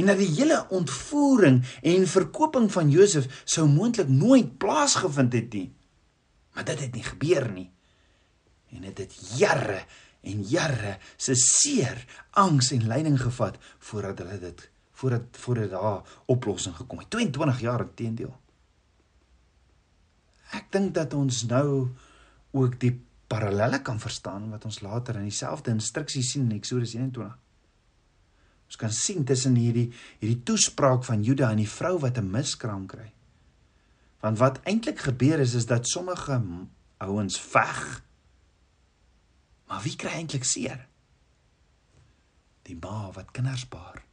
En 0.00 0.08
dat 0.08 0.18
die 0.18 0.30
hele 0.32 0.62
ontvoering 0.72 1.60
en 1.84 2.08
verkoping 2.08 2.70
van 2.72 2.90
Josef 2.90 3.28
sou 3.44 3.66
moontlik 3.68 4.08
nooit 4.08 4.56
plaasgevind 4.58 5.36
het 5.36 5.52
nie. 5.52 5.68
Maar 6.56 6.64
dit 6.70 6.80
het 6.86 6.96
nie 6.96 7.04
gebeur 7.04 7.50
nie. 7.52 7.68
En 8.72 8.86
dit 8.88 8.98
het, 8.98 9.12
het 9.12 9.38
jare 9.38 9.82
en 10.24 10.42
jare 10.48 10.96
se 11.20 11.34
seer, 11.36 12.00
angs 12.30 12.72
en 12.72 12.86
lyding 12.88 13.20
gevat 13.20 13.60
voordat 13.78 14.24
hulle 14.24 14.38
dit 14.40 14.70
voordat 14.94 15.36
voordat 15.42 15.70
daar 15.70 16.02
oplossing 16.30 16.76
gekom 16.76 17.02
het. 17.02 17.10
22 17.10 17.60
jaar 17.60 17.82
inteendeel. 17.82 18.32
Ek 20.54 20.70
dink 20.72 20.94
dat 20.94 21.14
ons 21.18 21.42
nou 21.50 21.90
ook 22.54 22.78
die 22.80 22.94
parallelle 23.26 23.82
kan 23.82 24.00
verstaan 24.00 24.50
wat 24.50 24.64
ons 24.64 24.80
later 24.80 25.16
in 25.16 25.28
dieselfde 25.28 25.70
instruksies 25.70 26.30
sien 26.30 26.50
in 26.50 26.58
Eksodus 26.58 26.94
21. 26.94 27.32
Ons 28.64 28.76
kan 28.76 28.92
sien 28.92 29.24
tussen 29.24 29.56
hierdie 29.56 29.90
hierdie 30.20 30.42
toespraak 30.42 31.04
van 31.04 31.22
Juda 31.22 31.50
en 31.50 31.62
die 31.62 31.68
vrou 31.68 31.98
wat 31.98 32.18
'n 32.18 32.30
miskraam 32.30 32.86
kry. 32.86 33.12
Want 34.20 34.38
wat 34.38 34.60
eintlik 34.64 34.98
gebeur 34.98 35.38
is 35.40 35.54
is 35.54 35.66
dat 35.66 35.86
sommige 35.88 36.40
ouens 36.98 37.40
veg 37.40 38.04
Maar 39.74 39.82
wie 39.82 39.96
kry 39.96 40.12
eintlik 40.18 40.44
seer? 40.46 40.84
Die 42.64 42.76
ma 42.80 43.10
wat 43.16 43.32
kinders 43.36 43.64
baar. 43.68 44.04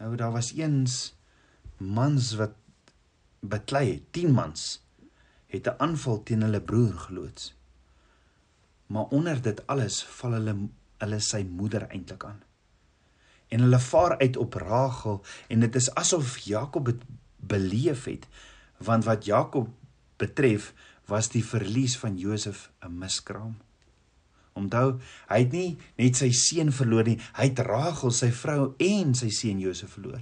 Nou 0.00 0.14
daar 0.16 0.32
was 0.34 0.52
eens 0.56 1.14
mans 1.78 2.32
wat 2.38 2.54
beklei 3.40 3.86
het, 3.88 4.04
10 4.14 4.32
mans 4.32 4.82
het 5.52 5.66
'n 5.66 5.78
aanval 5.78 6.22
teen 6.22 6.42
hulle 6.42 6.60
broer 6.60 6.94
geloods. 6.98 7.54
Maar 8.92 9.12
onder 9.16 9.40
dit 9.42 9.60
alles 9.72 10.02
val 10.20 10.38
hulle 10.38 10.56
hulle 11.02 11.18
sy 11.18 11.40
moeder 11.42 11.88
eintlik 11.88 12.24
aan. 12.28 12.42
En 13.50 13.64
hulle 13.64 13.80
vaar 13.82 14.18
uit 14.20 14.36
op 14.38 14.54
Rachel 14.62 15.18
en 15.50 15.64
dit 15.64 15.78
is 15.80 15.88
asof 15.98 16.36
Jakob 16.46 16.86
dit 16.92 17.00
beleef 17.42 18.04
het 18.06 18.28
want 18.82 19.04
wat 19.04 19.26
Jakob 19.26 19.68
betref 20.18 20.72
was 21.10 21.28
die 21.34 21.42
verlies 21.44 21.96
van 21.98 22.18
Josef 22.18 22.70
'n 22.82 22.98
miskraam. 22.98 23.56
Onthou, 24.52 25.00
hy 25.28 25.38
het 25.38 25.52
nie 25.52 25.78
net 25.96 26.16
sy 26.16 26.30
seun 26.30 26.72
verloor 26.72 27.04
nie, 27.04 27.18
hy 27.38 27.48
het 27.48 27.58
Rachel, 27.58 28.10
sy 28.10 28.30
vrou 28.30 28.74
en 28.78 29.14
sy 29.14 29.28
seun 29.28 29.60
Josef 29.60 29.96
verloor. 29.96 30.20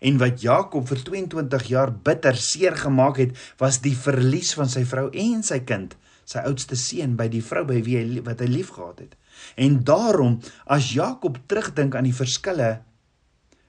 En 0.00 0.18
wat 0.18 0.40
Jakob 0.40 0.88
vir 0.88 1.02
22 1.04 1.66
jaar 1.68 1.92
bitter 1.92 2.36
seer 2.36 2.76
gemaak 2.76 3.16
het, 3.16 3.36
was 3.58 3.80
die 3.84 3.96
verlies 3.96 4.54
van 4.54 4.68
sy 4.68 4.84
vrou 4.84 5.10
en 5.12 5.42
sy 5.42 5.60
kind, 5.60 5.96
sy 6.26 6.42
oudste 6.44 6.76
seun 6.78 7.14
by 7.18 7.28
die 7.30 7.42
vrou 7.44 7.62
by 7.68 7.78
wie 7.86 7.96
hy 8.00 8.20
wat 8.26 8.42
hy 8.42 8.50
liefgehad 8.50 9.04
het. 9.04 9.14
En 9.56 9.78
daarom 9.86 10.40
as 10.66 10.92
Jakob 10.96 11.38
terugdink 11.48 11.94
aan 11.94 12.08
die 12.08 12.16
verskille 12.16 12.80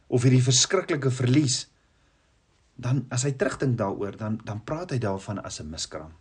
of 0.07 0.23
hierdie 0.23 0.43
verskriklike 0.43 1.11
verlies, 1.11 1.65
dan 2.77 3.05
as 3.13 3.25
hy 3.27 3.33
terugdink 3.37 3.77
daaroor, 3.77 4.17
dan 4.17 4.39
dan 4.45 4.63
praat 4.65 4.93
hy 4.95 4.99
daarvan 5.01 5.39
as 5.43 5.59
'n 5.61 5.69
miskraam. 5.69 6.13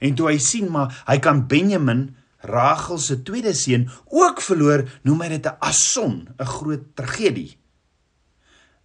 En 0.00 0.14
toe 0.14 0.30
hy 0.30 0.38
sien 0.38 0.70
maar 0.70 1.02
hy 1.06 1.18
kan 1.18 1.46
Benjamin 1.46 2.16
Rachel 2.42 2.98
se 2.98 3.22
tweede 3.22 3.54
seun 3.54 3.90
ook 4.10 4.40
verloor, 4.40 4.88
noem 5.02 5.20
hy 5.20 5.28
dit 5.28 5.46
'n 5.46 5.56
ason, 5.60 6.28
'n 6.38 6.46
groot 6.46 6.96
tragedie 6.96 7.62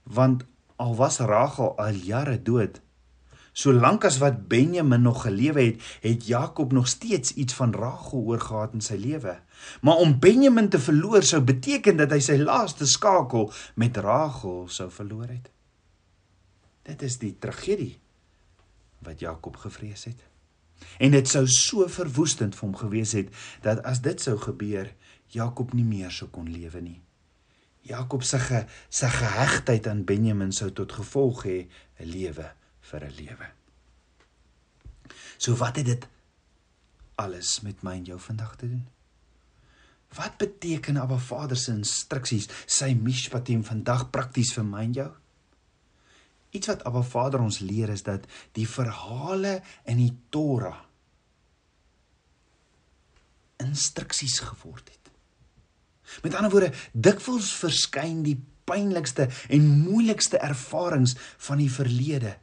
want 0.07 0.43
al 0.75 0.95
was 0.95 1.19
Rachel 1.19 1.75
al 1.77 1.93
jare 1.93 2.41
dood 2.41 2.81
solank 3.57 4.05
as 4.05 4.19
wat 4.21 4.43
Benjamin 4.49 5.01
nog 5.01 5.23
gelewe 5.25 5.61
het 5.61 5.85
het 6.03 6.27
Jakob 6.29 6.71
nog 6.71 6.87
steeds 6.87 7.33
iets 7.33 7.53
van 7.57 7.73
Rachel 7.73 8.19
oorgehad 8.19 8.73
in 8.77 8.83
sy 8.85 8.97
lewe. 9.01 9.39
Maar 9.81 9.95
om 10.03 10.19
Benjamin 10.19 10.69
te 10.69 10.79
verloor 10.79 11.23
sou 11.25 11.41
beteken 11.41 11.97
dat 11.97 12.13
hy 12.13 12.19
sy 12.21 12.37
laaste 12.37 12.85
skakel 12.85 13.49
met 13.75 13.97
Rachel 13.97 14.67
sou 14.69 14.89
verloor 14.93 15.31
het. 15.31 15.49
Dit 16.85 17.01
is 17.01 17.17
die 17.17 17.33
tragedie 17.41 17.97
wat 19.03 19.19
Jakob 19.25 19.57
gevrees 19.57 20.05
het. 20.05 20.21
En 21.01 21.11
dit 21.11 21.27
sou 21.27 21.43
so 21.49 21.87
verwoestend 21.89 22.53
vir 22.53 22.67
hom 22.67 22.77
gewees 22.77 23.15
het 23.17 23.33
dat 23.65 23.81
as 23.89 24.03
dit 24.05 24.21
sou 24.21 24.37
gebeur 24.37 24.93
Jakob 25.33 25.73
nie 25.73 25.85
meer 25.87 26.13
sou 26.13 26.29
kon 26.29 26.45
lewe 26.45 26.81
nie. 26.81 27.01
Jakob 27.87 28.23
se 28.23 28.37
ge, 28.39 28.65
se 28.89 29.09
gehegtheid 29.09 29.87
aan 29.87 30.05
Benjamin 30.05 30.53
sou 30.53 30.69
tot 30.75 30.93
gevolg 30.93 31.45
hê 31.49 31.59
'n 31.97 32.05
lewe 32.13 32.51
vir 32.91 33.03
'n 33.05 33.15
lewe. 33.15 33.47
So 35.37 35.55
wat 35.55 35.75
het 35.75 35.85
dit 35.85 36.07
alles 37.15 37.61
met 37.61 37.83
my 37.83 37.93
en 37.97 38.05
jou 38.05 38.19
vandag 38.19 38.55
te 38.55 38.69
doen? 38.69 38.87
Wat 40.15 40.37
beteken 40.37 40.97
Abba 40.97 41.17
Vader 41.17 41.57
se 41.57 41.71
instruksies, 41.71 42.47
sy 42.65 42.93
mishpatim 42.93 43.63
vandag 43.63 44.09
prakties 44.09 44.53
vir 44.55 44.63
my 44.63 44.83
en 44.87 44.93
jou? 44.93 45.11
Iets 46.55 46.67
wat 46.67 46.83
Abba 46.87 47.01
Vader 47.01 47.43
ons 47.43 47.59
leer 47.59 47.89
is 47.89 48.03
dat 48.03 48.25
die 48.51 48.67
verhale 48.67 49.61
in 49.85 49.97
die 49.97 50.13
Torah 50.29 50.83
instruksies 53.57 54.39
geword 54.39 54.89
het. 54.89 55.11
Met 56.23 56.35
ander 56.37 56.51
woorde, 56.51 56.73
dikwels 56.93 57.49
verskyn 57.57 58.21
die 58.23 58.37
pynlikste 58.67 59.27
en 59.49 59.65
moeilikste 59.81 60.37
ervarings 60.37 61.15
van 61.49 61.57
die 61.57 61.71
verlede 61.71 62.37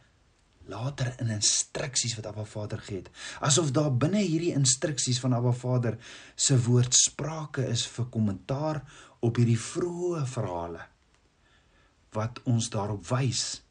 later 0.71 1.13
in 1.21 1.33
instruksies 1.35 2.15
wat 2.19 2.27
Abba 2.31 2.45
Vader 2.49 2.81
gee 2.87 3.03
het. 3.03 3.11
Asof 3.41 3.71
daar 3.75 3.93
binne 3.93 4.23
hierdie 4.23 4.55
instruksies 4.57 5.21
van 5.21 5.35
Abba 5.37 5.53
Vader 5.53 5.99
se 6.35 6.57
woord 6.67 6.95
sprake 6.97 7.67
is 7.69 7.87
vir 7.97 8.09
kommentaar 8.11 8.83
op 9.21 9.41
hierdie 9.41 9.61
vroeë 9.61 10.25
verhale 10.29 10.89
wat 12.15 12.39
ons 12.47 12.69
daarop 12.71 13.03
wys 13.11 13.63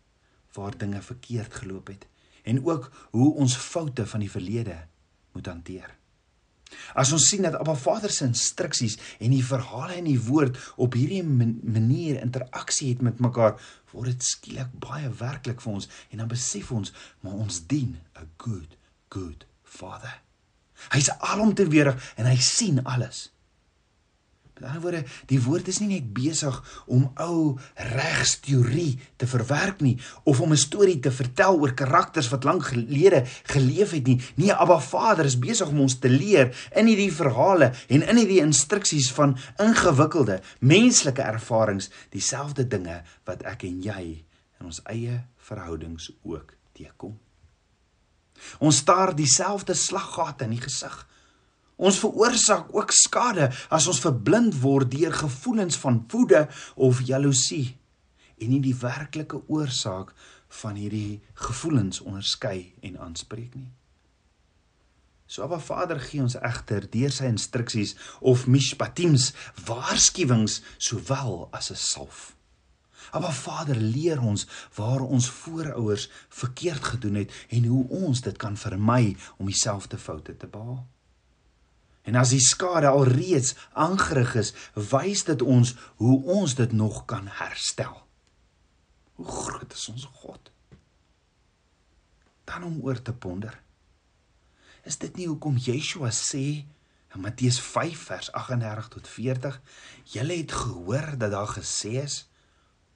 waar 0.58 0.76
dinge 0.78 1.02
verkeerd 1.02 1.54
geloop 1.64 1.94
het 1.94 2.08
en 2.44 2.60
ook 2.66 2.90
hoe 3.16 3.30
ons 3.40 3.56
foute 3.56 4.06
van 4.08 4.20
die 4.20 4.32
verlede 4.32 4.76
moet 5.34 5.48
hanteer. 5.48 5.94
As 6.96 7.12
ons 7.16 7.28
sien 7.30 7.46
dat 7.46 7.56
Abba 7.60 7.76
Vader 7.76 8.12
se 8.12 8.26
instruksies 8.26 8.98
en 9.20 9.32
die 9.32 9.44
verhale 9.46 9.98
in 9.98 10.10
die 10.10 10.20
woord 10.20 10.58
op 10.76 10.98
hierdie 10.98 11.24
manier 11.24 12.22
interaksie 12.22 12.90
het 12.94 13.02
met 13.02 13.20
mekaar, 13.24 13.58
word 13.94 14.14
dit 14.14 14.24
skielik 14.24 14.72
baie 14.82 15.10
werklik 15.20 15.62
vir 15.62 15.74
ons 15.74 15.90
en 16.12 16.24
dan 16.24 16.32
besef 16.32 16.72
ons 16.72 16.94
maar 17.22 17.38
ons 17.46 17.62
dien 17.68 17.98
'n 18.20 18.30
good 18.38 18.78
good 19.10 19.46
Vader. 19.64 20.22
Hy's 20.94 21.10
alomteenwoordig 21.20 22.14
en 22.18 22.26
hy 22.26 22.38
sien 22.38 22.84
alles. 22.84 23.30
Met 24.54 24.68
ander 24.70 24.82
woorde, 24.82 25.04
die 25.26 25.42
woord 25.42 25.68
is 25.68 25.80
nie 25.82 25.90
net 25.96 26.12
besig 26.14 26.58
om 26.86 27.08
ou 27.22 27.56
regsteorie 27.96 29.00
te 29.18 29.26
verwerk 29.28 29.82
nie 29.82 29.96
of 30.30 30.42
om 30.42 30.52
'n 30.54 30.62
storie 30.62 31.00
te 31.00 31.12
vertel 31.12 31.58
oor 31.60 31.74
karakters 31.74 32.30
wat 32.30 32.44
lank 32.44 32.66
gelede 32.66 33.26
geleef 33.44 33.92
het 33.92 34.06
nie. 34.08 34.22
Nee, 34.36 34.54
Abba 34.54 34.80
Vader 34.80 35.26
is 35.26 35.40
besig 35.40 35.68
om 35.68 35.80
ons 35.80 36.00
te 36.00 36.10
leer 36.10 36.70
in 36.76 36.86
hierdie 36.86 37.12
verhale 37.14 37.74
en 37.88 38.08
in 38.08 38.18
hierdie 38.18 38.42
instruksies 38.42 39.12
van 39.12 39.38
ingewikkelde 39.58 40.42
menslike 40.60 41.22
ervarings 41.22 41.90
dieselfde 42.10 42.68
dinge 42.68 43.02
wat 43.26 43.42
ek 43.42 43.64
en 43.64 43.82
jy 43.82 44.26
in 44.60 44.66
ons 44.66 44.82
eie 44.86 45.24
verhoudings 45.38 46.12
ook 46.22 46.54
teekom. 46.74 47.18
Ons 48.60 48.78
staar 48.78 49.16
dieselfde 49.16 49.74
slaggate 49.74 50.44
in 50.44 50.50
die 50.50 50.62
gesig 50.62 51.08
Ons 51.78 52.00
veroorsaak 52.00 52.74
ook 52.76 52.92
skade 52.94 53.50
as 53.74 53.88
ons 53.88 54.02
verblind 54.04 54.56
word 54.62 54.92
deur 54.92 55.14
gevoelens 55.14 55.78
van 55.82 56.04
woede 56.12 56.48
of 56.76 57.02
jaloesie 57.02 57.78
en 58.38 58.50
nie 58.50 58.62
die 58.62 58.76
werklike 58.78 59.40
oorsaak 59.48 60.14
van 60.62 60.76
hierdie 60.78 61.22
gevoelens 61.34 62.02
onderskei 62.04 62.74
en 62.82 63.00
aanspreek 63.02 63.56
nie. 63.56 63.72
So 65.26 65.42
Abba 65.44 65.58
Vader 65.60 66.00
gee 66.04 66.22
ons 66.22 66.36
egter 66.38 66.86
deur 66.94 67.14
sy 67.14 67.26
instruksies 67.32 67.96
of 68.22 68.46
mishpatims 68.46 69.32
waarskuwings 69.66 70.60
sowel 70.78 71.48
as 71.52 71.72
'n 71.72 71.80
salf. 71.80 72.36
Abba 73.12 73.32
Vader 73.32 73.76
leer 73.76 74.22
ons 74.22 74.46
waar 74.76 75.02
ons 75.02 75.30
voorouers 75.30 76.10
verkeerd 76.30 76.84
gedoen 76.84 77.16
het 77.16 77.32
en 77.50 77.66
hoe 77.66 77.88
ons 77.90 78.22
dit 78.22 78.38
kan 78.38 78.58
vermy 78.58 79.16
om 79.38 79.46
dieselfde 79.46 79.98
foute 79.98 80.38
te 80.38 80.48
behaal. 80.48 80.86
En 82.04 82.16
as 82.20 82.34
die 82.36 82.44
skade 82.44 82.88
al 82.88 83.06
reeds 83.08 83.56
aangerig 83.80 84.36
is, 84.36 84.52
wys 84.76 85.24
dit 85.24 85.42
ons 85.42 85.76
hoe 86.04 86.18
ons 86.36 86.56
dit 86.56 86.72
nog 86.76 87.06
kan 87.08 87.30
herstel. 87.40 87.96
Hoe 89.16 89.28
groot 89.28 89.74
is 89.74 89.88
ons 89.90 90.08
God? 90.24 90.52
Dan 92.44 92.64
om 92.64 92.82
oor 92.84 93.02
te 93.02 93.14
ponder. 93.14 93.56
Is 94.84 95.00
dit 95.00 95.16
nie 95.16 95.30
hoekom 95.32 95.56
Yeshua 95.56 96.12
sê 96.12 96.66
in 97.14 97.22
Matteus 97.24 97.60
5 97.62 98.08
vers 98.10 98.32
38 98.36 98.88
tot 98.98 99.08
40, 99.08 99.60
julle 100.12 100.38
het 100.42 100.52
gehoor 100.52 101.14
dat 101.22 101.32
daar 101.32 101.52
gesê 101.56 102.02
is 102.04 102.24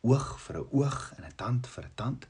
oog 0.02 0.36
vir 0.42 0.58
'n 0.58 0.68
oog 0.72 1.14
en 1.18 1.24
'n 1.24 1.36
tand 1.36 1.68
vir 1.68 1.84
'n 1.86 1.96
tand? 1.96 2.28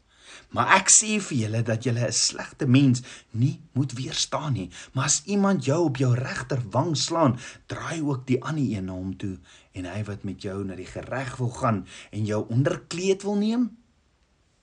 Maar 0.55 0.77
ek 0.79 0.91
sê 0.91 1.17
vir 1.23 1.37
julle 1.37 1.61
dat 1.63 1.83
julle 1.83 2.07
'n 2.07 2.13
slegte 2.13 2.67
mens 2.67 3.01
nie 3.31 3.61
moet 3.73 3.93
weerstaan 3.93 4.53
nie. 4.53 4.69
Maar 4.93 5.05
as 5.05 5.21
iemand 5.25 5.65
jou 5.65 5.83
op 5.85 5.97
jou 5.97 6.13
regter 6.15 6.61
wang 6.69 6.97
slaan, 6.97 7.39
draai 7.67 8.01
ook 8.01 8.27
die 8.27 8.43
ander 8.43 8.63
een 8.63 8.85
na 8.85 8.93
hom 8.93 9.17
toe 9.17 9.37
en 9.73 9.85
hy 9.85 10.03
wat 10.03 10.23
met 10.23 10.41
jou 10.41 10.63
na 10.63 10.75
die 10.75 10.85
gereg 10.85 11.35
wil 11.37 11.49
gaan 11.49 11.87
en 12.11 12.25
jou 12.25 12.47
onderkleed 12.49 13.23
wil 13.23 13.35
neem, 13.35 13.77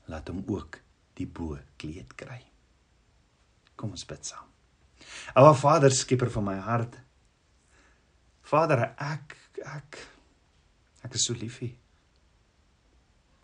laat 0.06 0.28
hom 0.28 0.42
ook 0.46 0.80
die 1.14 1.26
bo 1.26 1.58
kleed 1.76 2.14
kry. 2.14 2.42
Kom 3.76 3.90
ons 3.90 4.06
bid 4.06 4.26
saam. 4.26 4.48
Aba 5.34 5.54
Vader, 5.54 5.90
skieper 5.90 6.30
van 6.30 6.44
my 6.44 6.58
hart. 6.58 6.98
Vader, 8.42 8.94
ek 8.98 9.36
ek 9.64 9.98
ek 11.04 11.14
is 11.14 11.24
so 11.26 11.34
lief 11.34 11.58
vir 11.60 11.74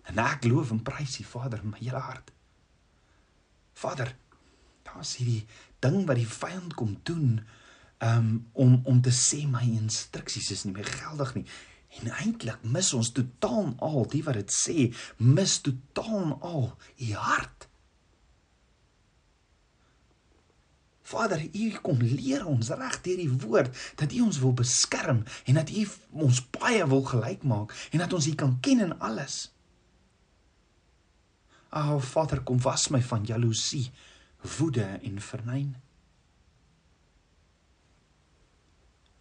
En 0.08 0.20
ek 0.22 0.44
loof 0.48 0.70
en 0.74 0.82
prys 0.82 1.18
die 1.20 1.26
Vader 1.26 1.62
met 1.64 1.78
my 1.78 1.82
hele 1.84 2.02
hart. 2.04 2.32
Vader, 3.80 4.14
daar's 4.88 5.16
hierdie 5.20 5.46
ding 5.84 6.04
wat 6.08 6.18
die 6.20 6.28
vyand 6.28 6.74
kom 6.76 6.96
doen 7.08 7.40
um, 8.04 8.30
om 8.52 8.80
om 8.84 9.00
te 9.04 9.12
sê 9.14 9.46
my 9.48 9.64
instruksies 9.76 10.50
is 10.56 10.66
nie 10.66 10.74
meer 10.76 10.88
geldig 10.88 11.34
nie. 11.38 11.46
En 12.00 12.12
eintlik 12.22 12.62
mis 12.62 12.92
ons 12.94 13.12
totaal 13.12 13.72
al 13.82 14.04
die 14.12 14.22
wat 14.26 14.38
dit 14.38 14.54
sê, 14.54 14.90
mis 15.18 15.58
totaal 15.64 16.36
al 16.38 16.70
u 17.00 17.12
hart. 17.18 17.70
Vader, 21.10 21.42
U 21.42 21.70
kom 21.82 22.02
leer 22.02 22.44
ons 22.46 22.68
reg 22.78 23.00
deur 23.02 23.18
die 23.18 23.38
woord 23.42 23.78
dat 23.98 24.12
U 24.14 24.20
ons 24.28 24.38
wil 24.44 24.52
beskerm 24.54 25.24
en 25.50 25.58
dat 25.58 25.72
U 25.74 25.86
ons 26.26 26.42
baie 26.54 26.84
wil 26.92 27.02
gelyk 27.08 27.42
maak 27.42 27.74
en 27.90 28.04
dat 28.04 28.14
ons 28.14 28.28
U 28.30 28.34
kan 28.38 28.52
ken 28.62 28.84
in 28.86 28.94
alles. 28.98 29.48
Ag 31.70 31.92
oh, 31.94 32.02
Vader, 32.02 32.42
kom 32.42 32.58
was 32.62 32.88
my 32.90 32.98
van 33.02 33.24
jaloesie, 33.24 33.92
woede 34.58 34.86
en 35.06 35.20
vernyn. 35.22 35.76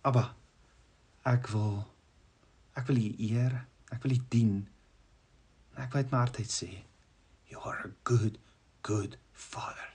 Abba, 0.01 0.23
ek 1.29 1.51
wil 1.53 1.83
ek 2.79 2.87
wil 2.89 3.01
U 3.03 3.09
eer, 3.27 3.53
ek 3.93 4.01
wil 4.05 4.15
U 4.15 4.19
dien. 4.33 4.53
Ek 5.77 5.93
wil 5.93 6.01
met 6.01 6.13
my 6.15 6.23
hart 6.23 6.39
uit 6.41 6.53
sê, 6.53 6.71
you 7.51 7.61
are 7.61 7.85
a 7.85 7.93
good 8.07 8.39
good 8.81 9.19
Father. 9.33 9.93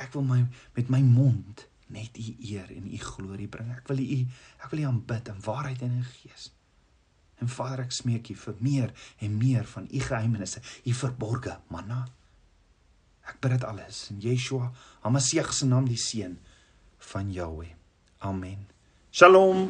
Ek 0.00 0.14
wil 0.14 0.24
my 0.26 0.40
met 0.78 0.88
my 0.88 1.02
mond 1.04 1.66
net 1.92 2.16
U 2.16 2.28
eer 2.48 2.70
en 2.72 2.88
U 2.88 2.98
glorie 3.02 3.50
bring. 3.50 3.70
Ek 3.76 3.90
wil 3.92 4.00
U 4.00 4.20
ek 4.62 4.70
wil 4.72 4.84
U 4.86 4.88
aanbid 4.88 5.28
in 5.34 5.44
waarheid 5.44 5.84
en 5.84 5.98
in 6.00 6.06
gees. 6.14 6.48
En 7.44 7.50
Vader, 7.52 7.82
ek 7.84 7.92
smeek 7.92 8.30
U 8.32 8.34
vir 8.40 8.60
meer 8.64 8.92
en 9.20 9.36
meer 9.36 9.66
van 9.74 9.84
U 9.90 10.00
geheimenisse, 10.00 10.62
U 10.88 10.94
verborge 10.96 11.58
manna. 11.68 12.06
Ek 13.28 13.36
bid 13.44 13.58
dit 13.58 13.66
alles 13.68 14.06
in 14.14 14.22
Yeshua, 14.24 14.70
Hamasieg 15.04 15.52
se 15.52 15.68
naam, 15.68 15.84
die 15.88 16.00
seun 16.00 16.38
van 17.10 17.32
Jahweh. 17.32 17.74
Amen. 18.24 18.64
Shalom. 19.12 19.68